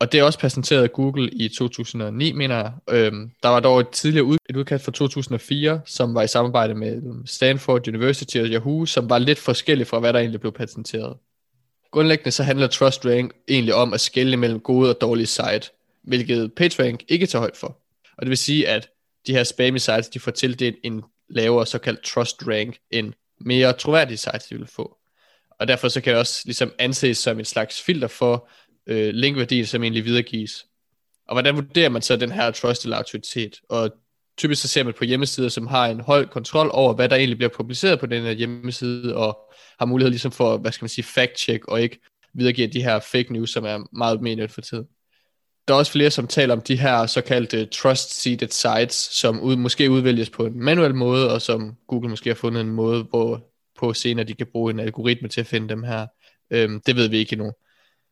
Og 0.00 0.12
det 0.12 0.20
er 0.20 0.24
også 0.24 0.38
præsenteret 0.38 0.82
af 0.82 0.92
Google 0.92 1.30
i 1.30 1.48
2009, 1.48 2.32
mener 2.32 2.56
jeg. 2.56 2.72
Øhm, 2.90 3.30
der 3.42 3.48
var 3.48 3.60
dog 3.60 3.80
et 3.80 3.88
tidligere 3.88 4.24
ud, 4.24 4.38
et 4.50 4.56
udkast 4.56 4.84
fra 4.84 4.92
2004, 4.92 5.80
som 5.86 6.14
var 6.14 6.22
i 6.22 6.28
samarbejde 6.28 6.74
med 6.74 7.02
Stanford 7.26 7.88
University 7.88 8.36
og 8.36 8.46
Yahoo, 8.46 8.86
som 8.86 9.10
var 9.10 9.18
lidt 9.18 9.38
forskelligt 9.38 9.88
fra, 9.88 9.98
hvad 9.98 10.12
der 10.12 10.18
egentlig 10.18 10.40
blev 10.40 10.52
patenteret. 10.52 11.16
Grundlæggende 11.90 12.30
så 12.30 12.42
handler 12.42 12.66
TrustRank 12.66 13.32
egentlig 13.48 13.74
om 13.74 13.94
at 13.94 14.00
skelne 14.00 14.36
mellem 14.36 14.60
gode 14.60 14.90
og 14.90 15.00
dårlige 15.00 15.26
site, 15.26 15.70
hvilket 16.02 16.52
PageRank 16.54 17.02
ikke 17.08 17.26
tager 17.26 17.40
højt 17.40 17.56
for. 17.56 17.78
Og 18.18 18.22
det 18.22 18.28
vil 18.28 18.38
sige, 18.38 18.68
at 18.68 18.88
de 19.26 19.32
her 19.32 19.44
spammy 19.44 19.78
sites, 19.78 20.08
de 20.08 20.20
får 20.20 20.30
tildelt 20.30 20.76
en 20.84 21.02
lavere 21.28 21.66
såkaldt 21.66 22.02
trust 22.02 22.42
rank, 22.46 22.78
end 22.90 23.12
mere 23.40 23.72
troværdige 23.72 24.16
sites, 24.16 24.44
de 24.44 24.58
vil 24.58 24.66
få. 24.66 24.96
Og 25.60 25.68
derfor 25.68 25.88
så 25.88 26.00
kan 26.00 26.10
det 26.10 26.20
også 26.20 26.42
ligesom 26.44 26.72
anses 26.78 27.18
som 27.18 27.40
et 27.40 27.46
slags 27.46 27.82
filter 27.82 28.08
for 28.08 28.48
øh, 28.86 29.14
linkværdien, 29.14 29.66
som 29.66 29.82
egentlig 29.82 30.04
videregives. 30.04 30.66
Og 31.28 31.34
hvordan 31.34 31.54
vurderer 31.54 31.88
man 31.88 32.02
så 32.02 32.16
den 32.16 32.32
her 32.32 32.50
trust 32.50 32.84
eller 32.84 32.96
autoritet? 32.96 33.60
Og 33.68 33.90
typisk 34.38 34.62
så 34.62 34.68
ser 34.68 34.84
man 34.84 34.94
på 34.98 35.04
hjemmesider, 35.04 35.48
som 35.48 35.66
har 35.66 35.86
en 35.86 36.00
høj 36.00 36.26
kontrol 36.26 36.70
over, 36.72 36.94
hvad 36.94 37.08
der 37.08 37.16
egentlig 37.16 37.38
bliver 37.38 37.50
publiceret 37.56 38.00
på 38.00 38.06
den 38.06 38.22
her 38.22 38.32
hjemmeside, 38.32 39.16
og 39.16 39.38
har 39.78 39.86
mulighed 39.86 40.10
ligesom 40.10 40.32
for, 40.32 40.56
hvad 40.56 40.72
skal 40.72 40.84
man 40.84 40.88
sige, 40.88 41.04
fact-check, 41.04 41.64
og 41.68 41.82
ikke 41.82 41.98
videregiver 42.34 42.68
de 42.68 42.82
her 42.82 43.00
fake 43.00 43.32
news, 43.32 43.50
som 43.50 43.64
er 43.64 43.96
meget 43.96 44.20
mere 44.20 44.48
for 44.48 44.60
tiden 44.60 44.86
der 45.70 45.74
er 45.74 45.78
også 45.78 45.92
flere, 45.92 46.10
som 46.10 46.26
taler 46.26 46.54
om 46.54 46.60
de 46.60 46.76
her 46.76 47.06
såkaldte 47.06 47.66
trust-seeded 47.66 48.48
sites, 48.48 48.94
som 48.94 49.40
ud, 49.40 49.56
måske 49.56 49.90
udvælges 49.90 50.30
på 50.30 50.46
en 50.46 50.60
manuel 50.64 50.94
måde, 50.94 51.32
og 51.34 51.42
som 51.42 51.76
Google 51.88 52.08
måske 52.08 52.30
har 52.30 52.34
fundet 52.34 52.60
en 52.60 52.70
måde, 52.70 53.02
hvor 53.02 53.40
på 53.78 53.92
senere 53.92 54.26
de 54.26 54.34
kan 54.34 54.46
bruge 54.52 54.72
en 54.72 54.80
algoritme 54.80 55.28
til 55.28 55.40
at 55.40 55.46
finde 55.46 55.68
dem 55.68 55.82
her. 55.82 56.06
Øhm, 56.50 56.80
det 56.86 56.96
ved 56.96 57.08
vi 57.08 57.16
ikke 57.16 57.32
endnu. 57.32 57.52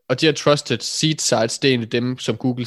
Og 0.08 0.20
de 0.20 0.26
her 0.26 0.32
trusted 0.32 0.78
seed 0.80 1.18
sites, 1.18 1.58
det 1.58 1.68
er 1.68 1.72
egentlig 1.72 1.92
dem, 1.92 2.18
som 2.18 2.36
Google 2.36 2.66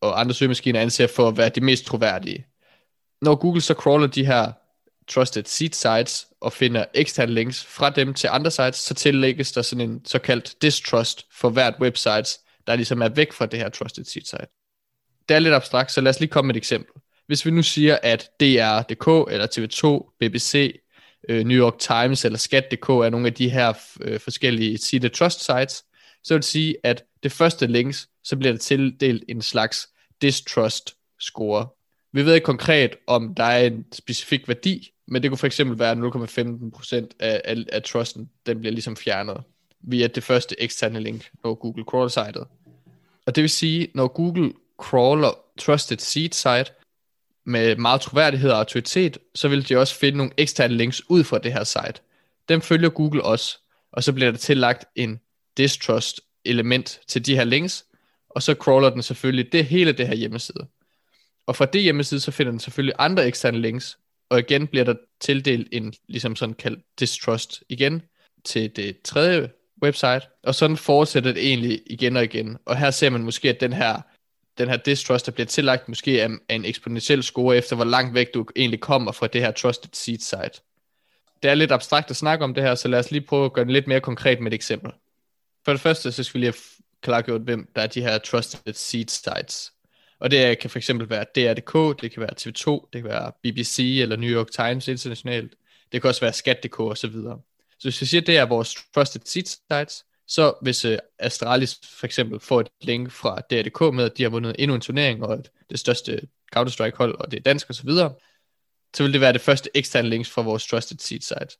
og 0.00 0.20
andre 0.20 0.34
søgemaskiner 0.34 0.80
anser 0.80 1.06
for 1.06 1.28
at 1.28 1.36
være 1.36 1.48
de 1.48 1.60
mest 1.60 1.84
troværdige. 1.84 2.46
Når 3.22 3.34
Google 3.34 3.60
så 3.60 3.74
crawler 3.74 4.06
de 4.06 4.26
her 4.26 4.52
trusted 5.08 5.44
seed 5.46 5.72
sites 5.72 6.26
og 6.40 6.52
finder 6.52 6.84
eksterne 6.94 7.32
links 7.32 7.64
fra 7.64 7.90
dem 7.90 8.14
til 8.14 8.28
andre 8.32 8.50
sites, 8.50 8.76
så 8.76 8.94
tillægges 8.94 9.52
der 9.52 9.62
sådan 9.62 9.90
en 9.90 10.00
såkaldt 10.04 10.62
distrust 10.62 11.26
for 11.32 11.50
hvert 11.50 11.74
website, 11.80 12.38
der 12.66 12.76
ligesom 12.76 13.02
er 13.02 13.08
væk 13.08 13.32
fra 13.32 13.46
det 13.46 13.58
her 13.58 13.68
trusted 13.68 14.04
seed 14.04 14.24
site. 14.24 14.46
Det 15.28 15.34
er 15.34 15.38
lidt 15.38 15.54
abstrakt, 15.54 15.92
så 15.92 16.00
lad 16.00 16.10
os 16.10 16.20
lige 16.20 16.30
komme 16.30 16.46
med 16.46 16.54
et 16.54 16.58
eksempel. 16.58 17.02
Hvis 17.26 17.46
vi 17.46 17.50
nu 17.50 17.62
siger, 17.62 17.98
at 18.02 18.30
DR.dk 18.40 19.32
eller 19.32 19.46
TV2, 19.46 20.16
BBC, 20.20 20.80
øh, 21.28 21.44
New 21.44 21.58
York 21.58 21.78
Times 21.78 22.24
eller 22.24 22.38
Skat.dk 22.38 22.88
er 22.88 23.10
nogle 23.10 23.26
af 23.26 23.34
de 23.34 23.48
her 23.50 23.72
øh, 24.00 24.20
forskellige 24.20 24.78
seeded 24.78 25.10
trust 25.10 25.44
sites, 25.44 25.84
så 26.24 26.34
vil 26.34 26.38
det 26.38 26.44
sige, 26.44 26.76
at 26.84 27.04
det 27.22 27.32
første 27.32 27.66
links, 27.66 28.08
så 28.24 28.36
bliver 28.36 28.52
der 28.52 28.58
tildelt 28.58 29.24
en 29.28 29.42
slags 29.42 29.88
distrust 30.22 30.96
score. 31.20 31.68
Vi 32.12 32.26
ved 32.26 32.34
ikke 32.34 32.44
konkret, 32.44 32.96
om 33.06 33.34
der 33.34 33.44
er 33.44 33.66
en 33.66 33.86
specifik 33.92 34.48
værdi, 34.48 34.92
men 35.08 35.22
det 35.22 35.30
kunne 35.30 35.38
for 35.38 35.46
eksempel 35.46 35.78
være 35.78 35.94
0,15% 35.94 37.08
af, 37.20 37.40
af, 37.44 37.56
af 37.72 37.82
trusten, 37.82 38.30
den 38.46 38.60
bliver 38.60 38.72
ligesom 38.72 38.96
fjernet 38.96 39.42
via 39.80 40.06
det 40.06 40.22
første 40.22 40.60
eksterne 40.60 41.00
link, 41.00 41.30
når 41.44 41.54
Google 41.54 41.84
crawler 41.84 42.08
sitet. 42.08 42.46
Og 43.26 43.36
det 43.36 43.42
vil 43.42 43.50
sige, 43.50 43.88
når 43.94 44.08
Google 44.08 44.52
crawler 44.78 45.38
trusted 45.58 45.98
seed 45.98 46.32
site 46.32 46.72
med 47.46 47.76
meget 47.76 48.00
troværdighed 48.00 48.50
og 48.50 48.58
autoritet, 48.58 49.18
så 49.34 49.48
vil 49.48 49.68
de 49.68 49.76
også 49.76 49.94
finde 49.94 50.18
nogle 50.18 50.32
eksterne 50.36 50.74
links 50.74 51.02
ud 51.10 51.24
fra 51.24 51.38
det 51.38 51.52
her 51.52 51.64
site. 51.64 51.94
Dem 52.48 52.60
følger 52.60 52.88
Google 52.88 53.24
også, 53.24 53.58
og 53.92 54.02
så 54.02 54.12
bliver 54.12 54.30
der 54.30 54.38
tillagt 54.38 54.84
en 54.96 55.20
distrust 55.56 56.20
element 56.44 57.00
til 57.08 57.26
de 57.26 57.36
her 57.36 57.44
links, 57.44 57.84
og 58.30 58.42
så 58.42 58.54
crawler 58.54 58.90
den 58.90 59.02
selvfølgelig 59.02 59.52
det 59.52 59.64
hele 59.64 59.92
det 59.92 60.08
her 60.08 60.14
hjemmeside. 60.14 60.66
Og 61.46 61.56
fra 61.56 61.64
det 61.64 61.82
hjemmeside, 61.82 62.20
så 62.20 62.30
finder 62.30 62.50
den 62.50 62.60
selvfølgelig 62.60 62.94
andre 62.98 63.26
eksterne 63.26 63.60
links, 63.60 63.98
og 64.30 64.38
igen 64.38 64.66
bliver 64.66 64.84
der 64.84 64.94
tildelt 65.20 65.68
en 65.72 65.94
ligesom 66.08 66.36
sådan 66.36 66.54
kaldt 66.54 66.80
distrust 67.00 67.62
igen 67.68 68.02
til 68.44 68.76
det 68.76 69.02
tredje 69.02 69.50
website, 69.82 70.20
og 70.42 70.54
sådan 70.54 70.76
fortsætter 70.76 71.32
det 71.32 71.48
egentlig 71.48 71.82
igen 71.86 72.16
og 72.16 72.24
igen. 72.24 72.58
Og 72.66 72.76
her 72.76 72.90
ser 72.90 73.10
man 73.10 73.22
måske, 73.22 73.48
at 73.48 73.60
den 73.60 73.72
her, 73.72 74.00
den 74.58 74.68
her 74.68 74.76
distrust, 74.76 75.26
der 75.26 75.32
bliver 75.32 75.46
tillagt, 75.46 75.88
måske 75.88 76.20
er, 76.20 76.28
er 76.48 76.54
en 76.54 76.64
eksponentiel 76.64 77.22
score 77.22 77.56
efter, 77.56 77.76
hvor 77.76 77.84
langt 77.84 78.14
væk 78.14 78.34
du 78.34 78.46
egentlig 78.56 78.80
kommer 78.80 79.12
fra 79.12 79.26
det 79.26 79.40
her 79.40 79.50
trusted 79.50 79.90
seed 79.92 80.18
site. 80.18 80.62
Det 81.42 81.50
er 81.50 81.54
lidt 81.54 81.72
abstrakt 81.72 82.10
at 82.10 82.16
snakke 82.16 82.44
om 82.44 82.54
det 82.54 82.62
her, 82.62 82.74
så 82.74 82.88
lad 82.88 82.98
os 82.98 83.10
lige 83.10 83.26
prøve 83.26 83.44
at 83.44 83.52
gøre 83.52 83.64
det 83.64 83.72
lidt 83.72 83.86
mere 83.86 84.00
konkret 84.00 84.40
med 84.40 84.52
et 84.52 84.54
eksempel. 84.54 84.92
For 85.64 85.72
det 85.72 85.80
første, 85.80 86.12
så 86.12 86.22
skal 86.22 86.34
vi 86.34 86.44
lige 86.44 86.52
have 86.52 86.82
klargjort, 87.02 87.40
hvem 87.40 87.72
der 87.76 87.82
er 87.82 87.86
de 87.86 88.02
her 88.02 88.18
trusted 88.18 88.74
seed 88.74 89.08
sites. 89.08 89.72
Og 90.20 90.30
det 90.30 90.58
kan 90.58 90.70
for 90.70 90.78
eksempel 90.78 91.10
være 91.10 91.24
DR.dk, 91.34 92.02
det 92.02 92.12
kan 92.12 92.20
være 92.20 92.34
TV2, 92.40 92.88
det 92.92 93.02
kan 93.02 93.10
være 93.10 93.32
BBC 93.42 93.98
eller 94.02 94.16
New 94.16 94.30
York 94.30 94.50
Times 94.50 94.88
internationalt. 94.88 95.54
Det 95.92 96.00
kan 96.00 96.08
også 96.08 96.20
være 96.20 96.32
Skat.dk 96.32 96.80
og 96.80 96.98
så 96.98 97.08
videre. 97.08 97.40
Så 97.78 97.88
hvis 97.88 98.00
vi 98.00 98.06
siger, 98.06 98.20
at 98.20 98.26
det 98.26 98.36
er 98.36 98.46
vores 98.46 98.76
trusted 98.94 99.20
seed 99.24 99.44
sites, 99.44 100.04
så 100.26 100.54
hvis 100.62 100.84
øh, 100.84 100.98
Astralis 101.18 101.80
for 101.98 102.06
eksempel 102.06 102.40
får 102.40 102.60
et 102.60 102.68
link 102.82 103.10
fra 103.10 103.40
DR.dk 103.50 103.94
med, 103.94 104.04
at 104.04 104.18
de 104.18 104.22
har 104.22 104.30
vundet 104.30 104.56
endnu 104.58 104.74
en 104.74 104.80
turnering, 104.80 105.22
og 105.24 105.44
det 105.70 105.78
største 105.78 106.20
Counter-Strike 106.56 106.96
hold, 106.96 107.14
og 107.18 107.30
det 107.30 107.36
er 107.36 107.42
dansk 107.42 107.68
og 107.68 107.74
så 107.74 107.82
videre, 107.82 108.14
så 108.96 109.02
vil 109.02 109.12
det 109.12 109.20
være 109.20 109.32
det 109.32 109.40
første 109.40 109.70
eksterne 109.74 110.08
links 110.08 110.30
fra 110.30 110.42
vores 110.42 110.66
trusted 110.66 110.98
seed 110.98 111.20
site. 111.20 111.58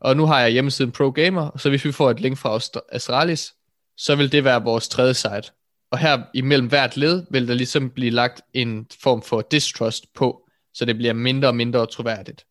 Og 0.00 0.16
nu 0.16 0.26
har 0.26 0.40
jeg 0.40 0.50
hjemmesiden 0.50 0.92
Pro 0.92 1.10
Gamer, 1.10 1.58
så 1.58 1.68
hvis 1.68 1.84
vi 1.84 1.92
får 1.92 2.10
et 2.10 2.20
link 2.20 2.38
fra 2.38 2.80
Astralis, 2.92 3.54
så 3.96 4.16
vil 4.16 4.32
det 4.32 4.44
være 4.44 4.62
vores 4.62 4.88
tredje 4.88 5.14
site. 5.14 5.52
Og 5.90 5.98
her 5.98 6.22
imellem 6.34 6.68
hvert 6.68 6.96
led 6.96 7.26
vil 7.30 7.48
der 7.48 7.54
ligesom 7.54 7.90
blive 7.90 8.10
lagt 8.10 8.40
en 8.54 8.86
form 9.02 9.22
for 9.22 9.40
distrust 9.40 10.14
på, 10.14 10.48
så 10.74 10.84
det 10.84 10.96
bliver 10.96 11.12
mindre 11.12 11.48
og 11.48 11.56
mindre 11.56 11.86
troværdigt. 11.86 12.46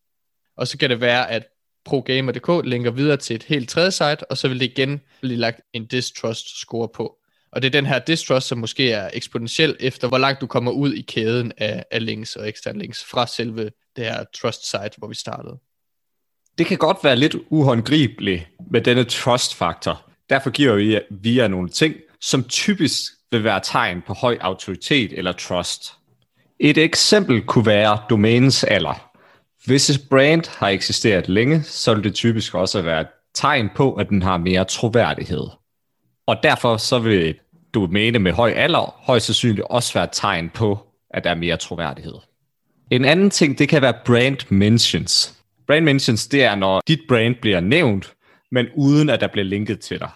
Og 0.56 0.68
så 0.68 0.78
kan 0.78 0.90
det 0.90 1.00
være, 1.00 1.30
at 1.30 1.46
ProGamer.dk 1.84 2.66
linker 2.66 2.90
videre 2.90 3.16
til 3.16 3.36
et 3.36 3.42
helt 3.42 3.68
tredje 3.68 3.90
site, 3.90 4.30
og 4.30 4.38
så 4.38 4.48
vil 4.48 4.60
det 4.60 4.66
igen 4.66 5.00
blive 5.20 5.36
lagt 5.36 5.60
en 5.72 5.86
distrust 5.86 6.60
score 6.60 6.88
på. 6.88 7.18
Og 7.52 7.62
det 7.62 7.68
er 7.68 7.80
den 7.80 7.86
her 7.86 7.98
distrust, 7.98 8.46
som 8.46 8.58
måske 8.58 8.92
er 8.92 9.10
eksponentiel 9.12 9.76
efter, 9.80 10.08
hvor 10.08 10.18
langt 10.18 10.40
du 10.40 10.46
kommer 10.46 10.70
ud 10.70 10.92
i 10.92 11.02
kæden 11.02 11.52
af, 11.56 11.84
af 11.90 12.06
links 12.06 12.36
og 12.36 12.48
eksterne 12.48 12.78
links 12.78 13.04
fra 13.04 13.26
selve 13.26 13.70
det 13.96 14.04
her 14.04 14.24
trust 14.34 14.70
site, 14.70 14.90
hvor 14.98 15.08
vi 15.08 15.14
startede. 15.14 15.58
Det 16.58 16.66
kan 16.66 16.78
godt 16.78 16.96
være 17.02 17.16
lidt 17.16 17.36
uhåndgribeligt 17.50 18.48
med 18.70 18.80
denne 18.80 19.04
trust-faktor. 19.04 20.02
Derfor 20.30 20.50
giver 20.50 20.74
vi 20.74 21.00
via 21.10 21.48
nogle 21.48 21.68
ting, 21.68 21.94
som 22.20 22.44
typisk 22.44 23.12
vil 23.30 23.44
være 23.44 23.60
tegn 23.64 24.02
på 24.06 24.14
høj 24.14 24.38
autoritet 24.40 25.12
eller 25.12 25.32
trust. 25.32 25.92
Et 26.60 26.78
eksempel 26.78 27.42
kunne 27.42 27.66
være 27.66 27.98
domænens 28.10 28.64
alder. 28.64 29.10
Hvis 29.64 29.90
et 29.90 30.00
brand 30.10 30.58
har 30.58 30.68
eksisteret 30.68 31.28
længe, 31.28 31.62
så 31.62 31.94
vil 31.94 32.04
det 32.04 32.14
typisk 32.14 32.54
også 32.54 32.82
være 32.82 33.00
et 33.00 33.08
tegn 33.34 33.70
på, 33.76 33.94
at 33.94 34.08
den 34.08 34.22
har 34.22 34.36
mere 34.36 34.64
troværdighed. 34.64 35.46
Og 36.26 36.36
derfor 36.42 36.76
så 36.76 36.98
vil 36.98 37.28
et 37.28 37.36
domæne 37.74 38.18
med 38.18 38.32
høj 38.32 38.50
alder 38.50 38.94
højst 39.06 39.26
sandsynligt 39.26 39.66
også 39.70 39.94
være 39.94 40.04
et 40.04 40.10
tegn 40.12 40.50
på, 40.50 40.78
at 41.10 41.24
der 41.24 41.30
er 41.30 41.34
mere 41.34 41.56
troværdighed. 41.56 42.14
En 42.90 43.04
anden 43.04 43.30
ting, 43.30 43.58
det 43.58 43.68
kan 43.68 43.82
være 43.82 43.94
brand 44.04 44.52
mentions. 44.52 45.37
Brand 45.68 45.84
mentions, 45.84 46.26
det 46.26 46.44
er, 46.44 46.54
når 46.54 46.80
dit 46.88 47.00
brand 47.08 47.34
bliver 47.40 47.60
nævnt, 47.60 48.16
men 48.50 48.66
uden 48.76 49.10
at 49.10 49.20
der 49.20 49.28
bliver 49.28 49.44
linket 49.44 49.80
til 49.80 49.98
dig. 49.98 50.10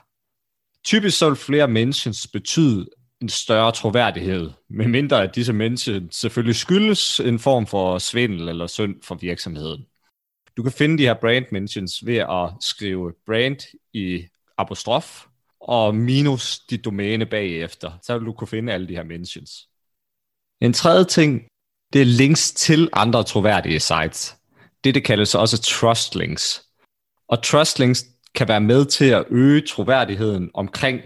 Typisk 0.85 1.19
så 1.19 1.29
vil 1.29 1.37
flere 1.37 1.69
mentions 1.69 2.27
betyde 2.27 2.87
en 3.21 3.29
større 3.29 3.73
troværdighed, 3.73 4.51
medmindre 4.71 5.23
at 5.23 5.35
disse 5.35 5.53
mentions 5.53 6.17
selvfølgelig 6.17 6.57
skyldes 6.57 7.21
en 7.21 7.39
form 7.39 7.67
for 7.67 7.99
svindel 7.99 8.49
eller 8.49 8.67
synd 8.67 9.03
for 9.03 9.15
virksomheden. 9.15 9.85
Du 10.57 10.63
kan 10.63 10.73
finde 10.73 10.99
de 10.99 11.03
her 11.03 11.15
brand 11.15 11.45
mentions 11.53 12.07
ved 12.07 12.17
at 12.17 12.51
skrive 12.61 13.13
brand 13.27 13.57
i 13.93 14.25
apostrof 14.59 15.27
og 15.61 15.95
minus 15.95 16.59
dit 16.71 16.85
domæne 16.85 17.27
bagefter. 17.27 17.93
Så 18.03 18.19
vil 18.19 18.27
du 18.27 18.33
kunne 18.33 18.49
finde 18.49 18.73
alle 18.73 18.89
de 18.89 18.97
her 18.97 19.05
mentions. 19.05 19.69
En 20.61 20.73
tredje 20.73 21.05
ting, 21.05 21.43
det 21.93 22.01
er 22.01 22.07
links 22.07 22.53
til 22.53 22.89
andre 22.93 23.25
troværdige 23.25 23.81
sites. 23.81 24.37
Det, 24.85 24.95
det 24.95 25.05
kaldes 25.05 25.35
også 25.35 25.63
trust 25.63 26.15
links. 26.15 26.63
Og 27.29 27.43
trust 27.43 27.79
links 27.79 28.05
kan 28.35 28.49
være 28.49 28.61
med 28.61 28.85
til 28.85 29.05
at 29.05 29.25
øge 29.31 29.63
troværdigheden 29.69 30.51
omkring 30.55 31.01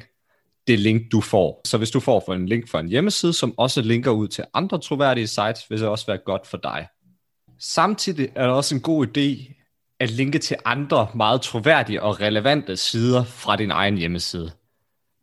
det 0.66 0.78
link, 0.78 1.02
du 1.12 1.20
får. 1.20 1.60
Så 1.64 1.78
hvis 1.78 1.90
du 1.90 2.00
får 2.00 2.22
for 2.26 2.34
en 2.34 2.46
link 2.46 2.68
fra 2.68 2.80
en 2.80 2.88
hjemmeside, 2.88 3.32
som 3.32 3.58
også 3.58 3.82
linker 3.82 4.10
ud 4.10 4.28
til 4.28 4.44
andre 4.54 4.78
troværdige 4.78 5.26
sites, 5.26 5.70
vil 5.70 5.80
det 5.80 5.88
også 5.88 6.06
være 6.06 6.18
godt 6.18 6.46
for 6.46 6.56
dig. 6.56 6.86
Samtidig 7.58 8.28
er 8.34 8.42
det 8.42 8.52
også 8.52 8.74
en 8.74 8.80
god 8.80 9.06
idé 9.06 9.52
at 10.00 10.10
linke 10.10 10.38
til 10.38 10.56
andre 10.64 11.08
meget 11.14 11.40
troværdige 11.40 12.02
og 12.02 12.20
relevante 12.20 12.76
sider 12.76 13.24
fra 13.24 13.56
din 13.56 13.70
egen 13.70 13.98
hjemmeside. 13.98 14.50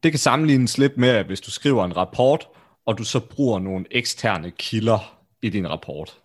Det 0.04 0.12
kan 0.12 0.20
sammenlignes 0.20 0.78
lidt 0.78 0.98
med, 0.98 1.10
at 1.10 1.26
hvis 1.26 1.42
du 1.42 1.52
skriver 1.52 1.86
en 1.86 1.98
rapport, 1.98 2.48
og 2.86 2.98
du 2.98 3.04
så 3.04 3.20
bruger 3.20 3.60
nogle 3.60 3.86
eksterne 3.92 4.52
kilder 4.52 5.20
i 5.42 5.50
din 5.50 5.70
rapport. 5.70 6.23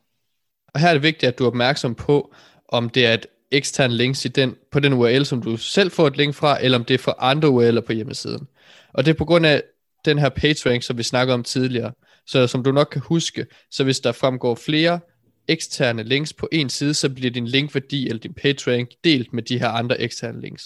Og 0.79 0.83
her 0.83 0.89
er 0.89 0.93
det 0.93 1.03
vigtigt, 1.03 1.29
at 1.29 1.39
du 1.39 1.45
er 1.45 1.49
opmærksom 1.49 1.95
på, 1.95 2.35
om 2.69 2.91
det 2.91 3.07
er 3.07 3.15
et 3.15 3.27
ekstern 3.51 3.93
links 3.93 4.25
i 4.25 4.29
den, 4.29 4.55
på 4.73 4.81
den 4.81 4.93
URL, 4.93 5.25
som 5.25 5.43
du 5.43 5.57
selv 5.57 5.91
får 5.91 6.07
et 6.07 6.17
link 6.17 6.35
fra, 6.35 6.65
eller 6.65 6.79
om 6.79 6.85
det 6.85 6.95
er 6.95 6.99
fra 6.99 7.15
andre 7.19 7.49
URL'er 7.49 7.81
på 7.81 7.93
hjemmesiden. 7.93 8.49
Og 8.95 9.05
det 9.05 9.11
er 9.11 9.15
på 9.15 9.25
grund 9.25 9.47
af 9.47 9.63
den 10.05 10.19
her 10.19 10.29
PageRank, 10.29 10.83
som 10.83 10.99
vi 10.99 11.03
snakkede 11.03 11.35
om 11.35 11.43
tidligere. 11.43 11.93
Så 12.27 12.47
som 12.47 12.63
du 12.63 12.73
nok 12.73 12.89
kan 12.93 13.03
huske, 13.05 13.47
så 13.71 13.85
hvis 13.85 14.01
der 14.01 14.13
fremgår 14.13 14.55
flere 14.55 15.01
eksterne 15.49 16.03
links 16.03 16.33
på 16.33 16.49
en 16.53 16.71
side, 16.71 16.95
så 16.95 17.09
bliver 17.09 17.31
din 17.31 17.47
linkværdi 17.47 18.09
eller 18.09 18.21
din 18.21 18.35
PageRank 18.35 18.89
delt 19.05 19.33
med 19.33 19.43
de 19.43 19.59
her 19.59 19.69
andre 19.69 20.01
eksterne 20.01 20.41
links. 20.41 20.65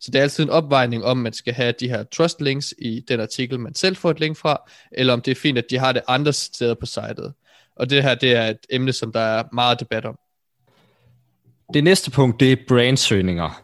Så 0.00 0.10
det 0.10 0.18
er 0.18 0.22
altid 0.22 0.44
en 0.44 0.50
opvejning 0.50 1.04
om, 1.04 1.16
man 1.16 1.32
skal 1.32 1.54
have 1.54 1.74
de 1.80 1.88
her 1.88 2.02
trust 2.02 2.40
links 2.40 2.74
i 2.78 3.04
den 3.08 3.20
artikel, 3.20 3.60
man 3.60 3.74
selv 3.74 3.96
får 3.96 4.10
et 4.10 4.20
link 4.20 4.36
fra, 4.36 4.70
eller 4.92 5.12
om 5.12 5.20
det 5.20 5.30
er 5.30 5.40
fint, 5.40 5.58
at 5.58 5.70
de 5.70 5.78
har 5.78 5.92
det 5.92 6.02
andre 6.08 6.32
steder 6.32 6.74
på 6.74 6.86
sitet. 6.86 7.32
Og 7.78 7.90
det 7.90 8.02
her, 8.02 8.14
det 8.14 8.36
er 8.36 8.46
et 8.46 8.66
emne, 8.70 8.92
som 8.92 9.12
der 9.12 9.20
er 9.20 9.44
meget 9.52 9.80
debat 9.80 10.04
om. 10.04 10.18
Det 11.74 11.84
næste 11.84 12.10
punkt, 12.10 12.40
det 12.40 12.52
er 12.52 12.56
brandsøgninger. 12.68 13.62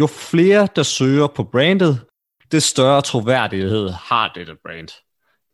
Jo 0.00 0.06
flere, 0.06 0.68
der 0.76 0.82
søger 0.82 1.26
på 1.26 1.44
brandet, 1.44 2.00
det 2.52 2.62
større 2.62 3.02
troværdighed 3.02 3.88
har 3.88 4.32
dette 4.34 4.56
brand. 4.64 4.88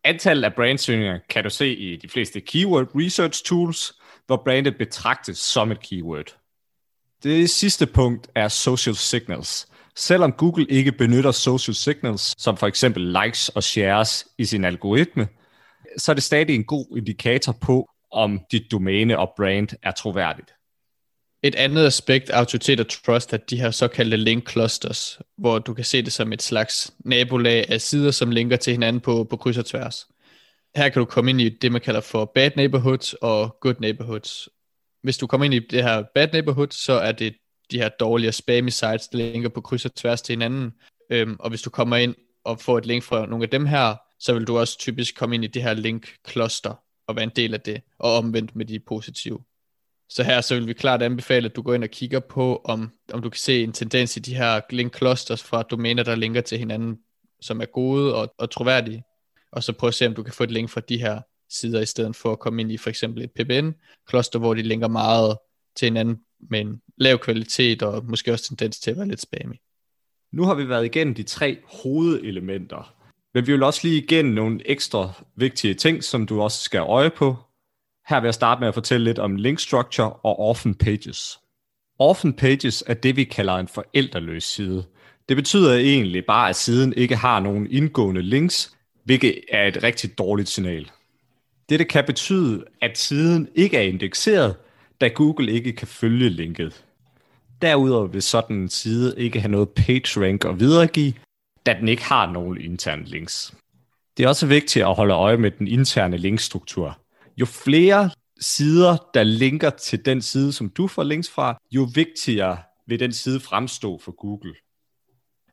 Antallet 0.04 0.44
af 0.44 0.54
brandsøgninger 0.54 1.18
kan 1.30 1.44
du 1.44 1.50
se 1.50 1.76
i 1.76 1.96
de 1.96 2.08
fleste 2.08 2.40
keyword 2.40 2.86
research 2.94 3.44
tools, 3.44 3.92
hvor 4.26 4.42
brandet 4.44 4.78
betragtes 4.78 5.38
som 5.38 5.70
et 5.72 5.80
keyword. 5.80 6.36
Det 7.22 7.50
sidste 7.50 7.86
punkt 7.86 8.28
er 8.34 8.48
social 8.48 8.96
signals. 8.96 9.68
Selvom 9.96 10.32
Google 10.32 10.66
ikke 10.68 10.92
benytter 10.92 11.30
social 11.30 11.74
signals, 11.74 12.42
som 12.42 12.56
for 12.56 12.66
eksempel 12.66 13.16
likes 13.22 13.48
og 13.48 13.62
shares 13.62 14.28
i 14.38 14.44
sin 14.44 14.64
algoritme, 14.64 15.28
så 15.96 16.12
er 16.12 16.14
det 16.14 16.22
stadig 16.22 16.54
en 16.54 16.64
god 16.64 16.96
indikator 16.96 17.52
på, 17.52 17.88
om 18.12 18.40
dit 18.52 18.70
domæne 18.70 19.18
og 19.18 19.32
brand 19.36 19.68
er 19.82 19.90
troværdigt. 19.90 20.54
Et 21.42 21.54
andet 21.54 21.86
aspekt 21.86 22.30
af 22.30 22.38
autoritet 22.38 22.80
og 22.80 22.88
trust 22.88 23.32
er 23.32 23.36
de 23.36 23.60
her 23.60 23.70
såkaldte 23.70 24.16
link 24.16 24.50
clusters, 24.50 25.18
hvor 25.38 25.58
du 25.58 25.74
kan 25.74 25.84
se 25.84 26.02
det 26.02 26.12
som 26.12 26.32
et 26.32 26.42
slags 26.42 26.92
nabolag 27.04 27.70
af 27.70 27.80
sider, 27.80 28.10
som 28.10 28.30
linker 28.30 28.56
til 28.56 28.72
hinanden 28.72 29.00
på, 29.00 29.24
på 29.24 29.36
kryds 29.36 29.58
og 29.58 29.66
tværs. 29.66 30.06
Her 30.76 30.88
kan 30.88 31.00
du 31.00 31.04
komme 31.04 31.30
ind 31.30 31.40
i 31.40 31.48
det, 31.48 31.72
man 31.72 31.80
kalder 31.80 32.00
for 32.00 32.24
bad 32.34 32.50
neighborhoods 32.56 33.14
og 33.14 33.56
good 33.60 33.74
neighborhoods. 33.80 34.48
Hvis 35.02 35.18
du 35.18 35.26
kommer 35.26 35.44
ind 35.44 35.54
i 35.54 35.58
det 35.58 35.82
her 35.82 36.04
bad 36.14 36.28
neighborhood, 36.32 36.68
så 36.70 36.92
er 36.92 37.12
det 37.12 37.34
de 37.70 37.78
her 37.78 37.88
dårlige 37.88 38.32
spammy 38.32 38.68
sites, 38.68 39.08
der 39.08 39.18
linker 39.18 39.48
på 39.48 39.60
kryds 39.60 39.84
og 39.84 39.94
tværs 39.94 40.22
til 40.22 40.32
hinanden. 40.32 40.72
Øhm, 41.10 41.36
og 41.40 41.48
hvis 41.48 41.62
du 41.62 41.70
kommer 41.70 41.96
ind 41.96 42.14
og 42.44 42.60
får 42.60 42.78
et 42.78 42.86
link 42.86 43.02
fra 43.02 43.26
nogle 43.26 43.44
af 43.44 43.50
dem 43.50 43.66
her, 43.66 43.96
så 44.20 44.34
vil 44.34 44.44
du 44.44 44.58
også 44.58 44.78
typisk 44.78 45.16
komme 45.16 45.34
ind 45.34 45.44
i 45.44 45.46
det 45.46 45.62
her 45.62 45.74
link 45.74 46.08
cluster 46.28 46.74
og 47.06 47.16
være 47.16 47.24
en 47.24 47.32
del 47.36 47.54
af 47.54 47.60
det, 47.60 47.82
og 47.98 48.16
omvendt 48.16 48.56
med 48.56 48.64
de 48.64 48.80
positive. 48.80 49.40
Så 50.08 50.22
her 50.22 50.40
så 50.40 50.54
vil 50.54 50.66
vi 50.66 50.72
klart 50.72 51.02
anbefale, 51.02 51.48
at 51.48 51.56
du 51.56 51.62
går 51.62 51.74
ind 51.74 51.84
og 51.84 51.90
kigger 51.90 52.20
på, 52.20 52.60
om, 52.64 52.90
om 53.12 53.22
du 53.22 53.30
kan 53.30 53.38
se 53.38 53.62
en 53.62 53.72
tendens 53.72 54.16
i 54.16 54.20
de 54.20 54.34
her 54.34 54.60
link 54.70 54.96
clusters 54.96 55.42
fra 55.42 55.62
domæner, 55.62 56.02
der 56.02 56.14
linker 56.14 56.40
til 56.40 56.58
hinanden, 56.58 56.98
som 57.40 57.60
er 57.60 57.64
gode 57.64 58.14
og, 58.14 58.34
og 58.38 58.50
troværdige. 58.50 59.02
Og 59.52 59.62
så 59.62 59.72
prøv 59.72 59.88
at 59.88 59.94
se, 59.94 60.06
om 60.06 60.14
du 60.14 60.22
kan 60.22 60.34
få 60.34 60.44
et 60.44 60.50
link 60.50 60.70
fra 60.70 60.80
de 60.80 60.98
her 60.98 61.20
sider, 61.50 61.80
i 61.80 61.86
stedet 61.86 62.16
for 62.16 62.32
at 62.32 62.38
komme 62.38 62.62
ind 62.62 62.72
i 62.72 62.76
for 62.76 62.90
eksempel 62.90 63.22
et 63.22 63.30
PBN-kloster, 63.30 64.38
hvor 64.38 64.54
de 64.54 64.62
linker 64.62 64.88
meget 64.88 65.36
til 65.76 65.86
hinanden 65.86 66.20
med 66.50 66.60
en 66.60 66.82
lav 66.96 67.18
kvalitet, 67.18 67.82
og 67.82 68.04
måske 68.04 68.32
også 68.32 68.44
tendens 68.44 68.80
til 68.80 68.90
at 68.90 68.96
være 68.96 69.08
lidt 69.08 69.20
spammy. 69.20 69.54
Nu 70.32 70.44
har 70.44 70.54
vi 70.54 70.68
været 70.68 70.84
igennem 70.84 71.14
de 71.14 71.22
tre 71.22 71.58
hovedelementer, 71.64 72.99
men 73.34 73.46
vi 73.46 73.52
vil 73.52 73.62
også 73.62 73.80
lige 73.82 74.02
igennem 74.02 74.34
nogle 74.34 74.60
ekstra 74.70 75.12
vigtige 75.36 75.74
ting, 75.74 76.04
som 76.04 76.26
du 76.26 76.42
også 76.42 76.62
skal 76.62 76.80
øje 76.80 77.10
på. 77.10 77.36
Her 78.08 78.20
vil 78.20 78.26
jeg 78.26 78.34
starte 78.34 78.60
med 78.60 78.68
at 78.68 78.74
fortælle 78.74 79.04
lidt 79.04 79.18
om 79.18 79.36
link 79.36 79.60
structure 79.60 80.12
og 80.12 80.38
orphan 80.38 80.74
pages. 80.74 81.38
Orphan 81.98 82.32
pages 82.32 82.84
er 82.86 82.94
det, 82.94 83.16
vi 83.16 83.24
kalder 83.24 83.54
en 83.54 83.68
forældreløs 83.68 84.44
side. 84.44 84.84
Det 85.28 85.36
betyder 85.36 85.74
egentlig 85.74 86.24
bare, 86.26 86.48
at 86.48 86.56
siden 86.56 86.92
ikke 86.92 87.16
har 87.16 87.40
nogen 87.40 87.66
indgående 87.70 88.22
links, 88.22 88.76
hvilket 89.04 89.40
er 89.48 89.66
et 89.66 89.82
rigtig 89.82 90.18
dårligt 90.18 90.48
signal. 90.48 90.90
Dette 91.68 91.84
kan 91.84 92.04
betyde, 92.04 92.64
at 92.82 92.98
siden 92.98 93.48
ikke 93.54 93.76
er 93.76 93.82
indekseret, 93.82 94.56
da 95.00 95.08
Google 95.08 95.52
ikke 95.52 95.72
kan 95.72 95.88
følge 95.88 96.28
linket. 96.28 96.84
Derudover 97.62 98.06
vil 98.06 98.22
sådan 98.22 98.56
en 98.56 98.68
side 98.68 99.14
ikke 99.18 99.40
have 99.40 99.50
noget 99.50 99.68
PageRank 99.68 100.44
at 100.44 100.60
videregive, 100.60 101.14
da 101.66 101.76
den 101.80 101.88
ikke 101.88 102.02
har 102.02 102.32
nogen 102.32 102.60
interne 102.60 103.04
links. 103.04 103.54
Det 104.16 104.24
er 104.24 104.28
også 104.28 104.46
vigtigt 104.46 104.84
at 104.84 104.94
holde 104.94 105.14
øje 105.14 105.36
med 105.36 105.50
den 105.50 105.68
interne 105.68 106.16
linkstruktur. 106.16 106.98
Jo 107.36 107.46
flere 107.46 108.10
sider, 108.40 108.96
der 109.14 109.22
linker 109.22 109.70
til 109.70 110.04
den 110.04 110.22
side, 110.22 110.52
som 110.52 110.70
du 110.70 110.86
får 110.86 111.02
links 111.02 111.30
fra, 111.30 111.58
jo 111.70 111.88
vigtigere 111.94 112.58
vil 112.86 113.00
den 113.00 113.12
side 113.12 113.40
fremstå 113.40 113.98
for 113.98 114.12
Google. 114.12 114.54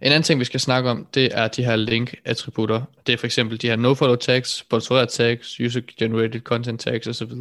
En 0.01 0.11
anden 0.11 0.23
ting, 0.23 0.39
vi 0.39 0.45
skal 0.45 0.59
snakke 0.59 0.89
om, 0.89 1.07
det 1.13 1.29
er 1.37 1.47
de 1.47 1.65
her 1.65 1.75
link-attributter. 1.75 2.81
Det 3.07 3.13
er 3.13 3.17
for 3.17 3.25
eksempel 3.25 3.61
de 3.61 3.67
her 3.67 3.75
nofollow 3.75 4.15
tags, 4.15 4.49
sponsoreret 4.49 5.09
tags, 5.09 5.59
user-generated 5.59 6.39
content 6.39 6.81
tags 6.81 7.07
osv. 7.07 7.31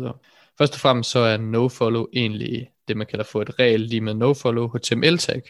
Først 0.59 0.75
og 0.75 0.81
fremmest 0.81 1.11
så 1.11 1.19
er 1.19 1.37
nofollow 1.37 2.07
egentlig 2.13 2.69
det, 2.89 2.97
man 2.97 3.07
kalder 3.07 3.25
for 3.25 3.43
et 3.43 3.59
regel 3.59 3.81
lige 3.81 4.01
med 4.01 4.15
nofollow 4.15 4.69
HTML-tag, 4.69 5.43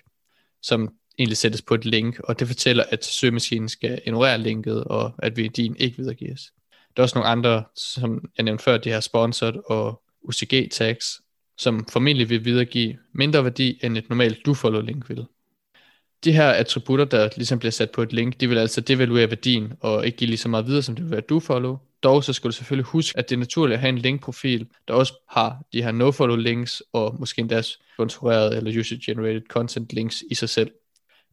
som 0.63 0.89
egentlig 1.19 1.37
sættes 1.37 1.63
på 1.63 1.75
et 1.75 1.85
link, 1.85 2.21
og 2.21 2.39
det 2.39 2.47
fortæller, 2.47 2.85
at 2.91 3.05
søgemaskinen 3.05 3.69
skal 3.69 4.01
ignorere 4.07 4.39
linket, 4.39 4.85
og 4.85 5.13
at 5.19 5.37
din 5.37 5.77
ikke 5.79 5.97
videregives. 5.97 6.53
Der 6.97 7.03
er 7.03 7.05
også 7.05 7.19
nogle 7.19 7.29
andre, 7.29 7.65
som 7.77 8.31
jeg 8.37 8.45
nævnte 8.45 8.65
før, 8.65 8.77
de 8.77 8.91
her 8.91 9.01
sponsored 9.01 9.55
og 9.67 10.03
UCG 10.23 10.69
tags, 10.71 11.21
som 11.59 11.87
formentlig 11.89 12.29
vil 12.29 12.45
videregive 12.45 12.97
mindre 13.15 13.45
værdi, 13.45 13.79
end 13.83 13.99
et 13.99 14.09
normalt 14.09 14.47
dofollow 14.47 14.81
link 14.81 15.09
vil. 15.09 15.25
De 16.25 16.33
her 16.33 16.51
attributter, 16.51 17.05
der 17.05 17.29
ligesom 17.37 17.59
bliver 17.59 17.73
sat 17.73 17.91
på 17.91 18.03
et 18.03 18.13
link, 18.13 18.41
de 18.41 18.49
vil 18.49 18.59
altså 18.59 18.81
devaluere 18.81 19.31
værdien, 19.31 19.73
og 19.81 20.07
ikke 20.07 20.19
give 20.19 20.29
lige 20.29 20.39
så 20.39 20.49
meget 20.49 20.67
videre, 20.67 20.83
som 20.83 20.95
det 20.95 21.05
vil 21.05 21.11
være 21.11 21.21
dofollow. 21.21 21.79
Dog 22.03 22.25
så 22.25 22.33
skal 22.33 22.49
du 22.49 22.53
selvfølgelig 22.53 22.87
huske, 22.87 23.19
at 23.19 23.29
det 23.29 23.37
er 23.37 23.39
naturligt 23.39 23.75
at 23.75 23.81
have 23.81 23.89
en 23.89 23.99
linkprofil, 23.99 24.67
der 24.89 24.95
også 24.95 25.13
har 25.29 25.63
de 25.73 25.83
her 25.83 25.93
nofollow 25.93 26.37
links, 26.37 26.83
og 26.93 27.17
måske 27.19 27.41
endda 27.41 27.63
sponsoreret 27.63 28.57
eller 28.57 28.81
user-generated 28.81 29.43
content 29.49 29.93
links 29.93 30.25
i 30.31 30.35
sig 30.35 30.49
selv. 30.49 30.71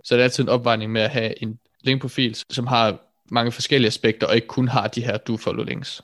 Så 0.03 0.15
det 0.15 0.19
er 0.19 0.23
altid 0.23 0.43
en 0.43 0.49
opvejning 0.49 0.91
med 0.91 1.01
at 1.01 1.09
have 1.09 1.43
en 1.43 1.59
linkprofil, 1.83 2.35
som 2.49 2.67
har 2.67 2.97
mange 3.31 3.51
forskellige 3.51 3.87
aspekter, 3.87 4.27
og 4.27 4.35
ikke 4.35 4.47
kun 4.47 4.67
har 4.67 4.87
de 4.87 5.01
her 5.01 5.17
do-follow 5.17 5.63
links. 5.63 6.01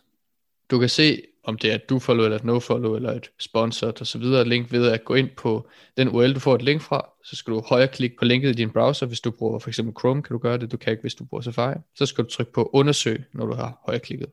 Du 0.72 0.80
kan 0.80 0.90
se, 0.90 1.22
om 1.44 1.58
det 1.58 1.72
er 1.72 1.76
et 1.76 1.90
do-follow, 1.90 2.26
eller 2.26 2.38
et 2.38 2.44
no-follow, 2.44 2.96
eller 2.96 3.12
et 3.12 3.32
sponsored 3.40 4.02
osv. 4.02 4.22
link 4.22 4.72
ved 4.72 4.88
at 4.92 5.06
gå 5.06 5.14
ind 5.14 5.30
på 5.38 5.70
den 5.98 6.10
URL, 6.10 6.34
du 6.34 6.40
får 6.40 6.56
et 6.56 6.62
link 6.62 6.82
fra, 6.82 7.10
så 7.24 7.36
skal 7.36 7.54
du 7.54 7.64
højreklikke 7.70 8.16
på 8.20 8.26
linket 8.26 8.50
i 8.50 8.54
din 8.54 8.70
browser, 8.70 9.06
hvis 9.06 9.22
du 9.22 9.32
bruger 9.32 9.60
for 9.60 9.70
eksempel 9.70 9.96
Chrome, 10.00 10.24
kan 10.24 10.34
du 10.34 10.38
gøre 10.40 10.58
det, 10.58 10.72
du 10.72 10.78
kan 10.78 10.92
ikke, 10.92 11.02
hvis 11.02 11.16
du 11.16 11.26
bruger 11.26 11.42
Safari. 11.42 11.76
Så 11.96 12.06
skal 12.06 12.24
du 12.24 12.30
trykke 12.30 12.52
på 12.52 12.70
undersøg, 12.74 13.24
når 13.34 13.46
du 13.46 13.54
har 13.54 13.82
højreklikket. 13.86 14.28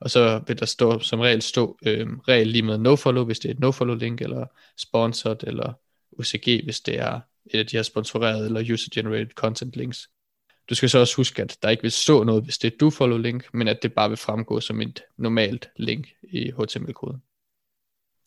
Og 0.00 0.10
så 0.10 0.40
vil 0.46 0.58
der 0.58 0.66
stå, 0.66 0.98
som 0.98 1.20
regel 1.20 1.42
stå 1.42 1.78
øh, 1.86 2.06
regel 2.28 2.46
lige 2.46 2.62
med 2.62 2.78
no-follow, 2.78 3.24
hvis 3.24 3.38
det 3.38 3.48
er 3.48 3.54
et 3.54 3.60
no-follow 3.60 3.94
link, 3.94 4.20
eller 4.20 4.46
sponsored, 4.78 5.44
eller 5.44 5.72
UCG, 6.18 6.64
hvis 6.64 6.80
det 6.80 7.00
er 7.00 7.20
et 7.50 7.58
af 7.58 7.66
de 7.66 7.76
her 7.76 7.82
sponsorerede 7.82 8.46
eller 8.46 8.72
user-generated 8.72 9.34
content 9.34 9.76
links. 9.76 10.08
Du 10.70 10.74
skal 10.74 10.90
så 10.90 10.98
også 10.98 11.16
huske, 11.16 11.42
at 11.42 11.58
der 11.62 11.68
ikke 11.68 11.82
vil 11.82 11.92
stå 11.92 12.24
noget, 12.24 12.44
hvis 12.44 12.58
det 12.58 12.72
er 12.72 12.76
du 12.80 12.90
follow 12.90 13.18
link, 13.18 13.54
men 13.54 13.68
at 13.68 13.82
det 13.82 13.92
bare 13.92 14.08
vil 14.08 14.18
fremgå 14.18 14.60
som 14.60 14.80
et 14.80 15.02
normalt 15.18 15.68
link 15.76 16.08
i 16.22 16.50
HTML-koden. 16.50 17.22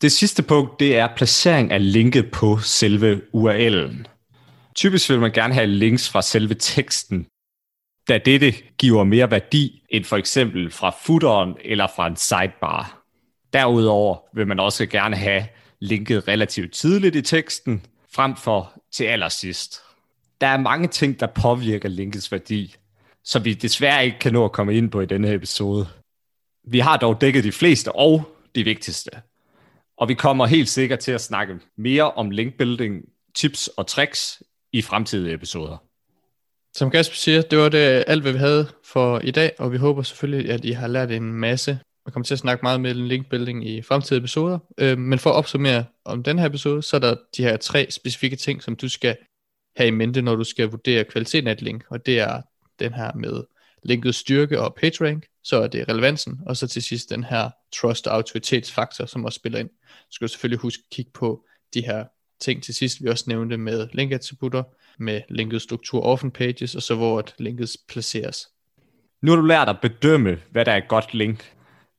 Det 0.02 0.12
sidste 0.12 0.42
punkt, 0.42 0.80
det 0.80 0.96
er 0.96 1.08
placering 1.16 1.72
af 1.72 1.92
linket 1.92 2.30
på 2.32 2.58
selve 2.58 3.22
URL'en. 3.34 4.04
Typisk 4.74 5.10
vil 5.10 5.20
man 5.20 5.32
gerne 5.32 5.54
have 5.54 5.66
links 5.66 6.08
fra 6.08 6.22
selve 6.22 6.54
teksten, 6.54 7.26
da 8.08 8.18
dette 8.18 8.52
giver 8.78 9.04
mere 9.04 9.30
værdi 9.30 9.82
end 9.88 10.04
for 10.04 10.16
eksempel 10.16 10.70
fra 10.70 10.90
footeren 11.04 11.54
eller 11.64 11.86
fra 11.96 12.06
en 12.06 12.16
sidebar. 12.16 13.06
Derudover 13.52 14.16
vil 14.34 14.46
man 14.46 14.60
også 14.60 14.86
gerne 14.86 15.16
have 15.16 15.46
linket 15.80 16.28
relativt 16.28 16.72
tidligt 16.72 17.16
i 17.16 17.22
teksten, 17.22 17.86
frem 18.12 18.36
for 18.36 18.82
til 18.96 19.04
allersidst. 19.04 19.80
Der 20.40 20.46
er 20.46 20.56
mange 20.56 20.88
ting, 20.88 21.20
der 21.20 21.26
påvirker 21.26 21.88
linkets 21.88 22.32
værdi, 22.32 22.74
som 23.24 23.44
vi 23.44 23.54
desværre 23.54 24.04
ikke 24.04 24.18
kan 24.18 24.32
nå 24.32 24.44
at 24.44 24.52
komme 24.52 24.76
ind 24.76 24.90
på 24.90 25.00
i 25.00 25.06
denne 25.06 25.34
episode. 25.34 25.88
Vi 26.64 26.78
har 26.78 26.96
dog 26.96 27.20
dækket 27.20 27.44
de 27.44 27.52
fleste 27.52 27.92
og 27.92 28.36
de 28.54 28.64
vigtigste. 28.64 29.10
Og 29.98 30.08
vi 30.08 30.14
kommer 30.14 30.46
helt 30.46 30.68
sikkert 30.68 30.98
til 30.98 31.12
at 31.12 31.20
snakke 31.20 31.58
mere 31.76 32.12
om 32.12 32.30
linkbuilding, 32.30 33.04
tips 33.34 33.68
og 33.68 33.86
tricks 33.86 34.42
i 34.72 34.82
fremtidige 34.82 35.34
episoder. 35.34 35.76
Som 36.74 36.90
Gasper 36.90 37.16
siger, 37.16 37.42
det 37.42 37.58
var 37.58 37.68
det 37.68 38.04
alt, 38.06 38.22
hvad 38.22 38.32
vi 38.32 38.38
havde 38.38 38.68
for 38.84 39.18
i 39.18 39.30
dag, 39.30 39.52
og 39.58 39.72
vi 39.72 39.76
håber 39.76 40.02
selvfølgelig, 40.02 40.50
at 40.50 40.64
I 40.64 40.70
har 40.70 40.86
lært 40.86 41.10
en 41.10 41.32
masse. 41.32 41.78
Man 42.06 42.12
kommer 42.12 42.24
til 42.24 42.34
at 42.34 42.38
snakke 42.38 42.62
meget 42.62 42.80
med 42.80 42.94
linkbuilding 42.94 43.68
i 43.68 43.82
fremtidige 43.82 44.18
episoder. 44.18 44.58
Øh, 44.78 44.98
men 44.98 45.18
for 45.18 45.30
at 45.30 45.36
opsummere 45.36 45.84
om 46.04 46.22
den 46.22 46.38
her 46.38 46.46
episode, 46.46 46.82
så 46.82 46.96
er 46.96 47.00
der 47.00 47.16
de 47.36 47.42
her 47.42 47.56
tre 47.56 47.86
specifikke 47.90 48.36
ting, 48.36 48.62
som 48.62 48.76
du 48.76 48.88
skal 48.88 49.16
have 49.76 49.88
i 49.88 49.90
mente, 49.90 50.22
når 50.22 50.36
du 50.36 50.44
skal 50.44 50.68
vurdere 50.68 51.04
kvaliteten 51.04 51.48
af 51.48 51.52
et 51.52 51.62
link. 51.62 51.84
Og 51.88 52.06
det 52.06 52.20
er 52.20 52.42
den 52.78 52.94
her 52.94 53.14
med 53.14 53.44
linkets 53.82 54.18
styrke 54.18 54.60
og 54.60 54.74
PageRank, 54.74 55.26
så 55.44 55.62
er 55.62 55.66
det 55.66 55.88
relevansen, 55.88 56.40
og 56.46 56.56
så 56.56 56.66
til 56.66 56.82
sidst 56.82 57.10
den 57.10 57.24
her 57.24 57.50
trust 57.80 58.06
og 58.06 58.14
autoritetsfaktor, 58.14 59.06
som 59.06 59.24
også 59.24 59.36
spiller 59.36 59.58
ind. 59.58 59.70
Så 59.98 60.06
skal 60.10 60.28
selvfølgelig 60.28 60.58
huske 60.58 60.82
at 60.86 60.94
kigge 60.96 61.10
på 61.14 61.44
de 61.74 61.80
her 61.80 62.04
ting 62.40 62.62
til 62.62 62.74
sidst, 62.74 63.02
vi 63.02 63.08
også 63.08 63.24
nævnte 63.26 63.56
med 63.56 63.88
linkattributter, 63.92 64.62
med 64.98 65.20
linkets 65.28 65.64
struktur 65.64 66.02
offen 66.02 66.30
pages, 66.30 66.74
og 66.74 66.82
så 66.82 66.94
hvor 66.94 67.24
linket 67.38 67.76
placeres. 67.88 68.48
Nu 69.22 69.30
har 69.30 69.36
du 69.36 69.46
lært 69.46 69.68
at 69.68 69.76
bedømme, 69.82 70.38
hvad 70.50 70.64
der 70.64 70.72
er 70.72 70.76
et 70.76 70.88
godt 70.88 71.14
link. 71.14 71.55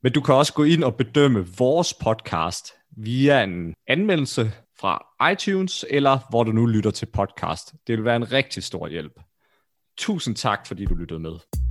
Men 0.08 0.14
du 0.14 0.22
kan 0.22 0.36
også 0.36 0.54
gå 0.54 0.64
ind 0.64 0.84
og 0.84 0.96
bedømme 0.96 1.48
vores 1.58 1.94
podcast 1.94 2.74
via 2.98 3.44
en 3.44 3.74
anmeldelse 3.88 4.52
fra 4.80 5.32
iTunes, 5.32 5.86
eller 5.90 6.20
hvor 6.30 6.44
du 6.44 6.52
nu 6.52 6.66
lytter 6.66 6.92
til 6.92 7.06
podcast. 7.06 7.74
Det 7.88 7.98
vil 7.98 8.06
være 8.06 8.16
en 8.16 8.32
rigtig 8.32 8.64
stor 8.64 8.88
hjælp. 8.88 9.20
Tusind 9.98 10.36
tak, 10.36 10.68
fordi 10.68 10.86
du 10.86 10.96
lyttede 10.96 11.20
med. 11.20 11.67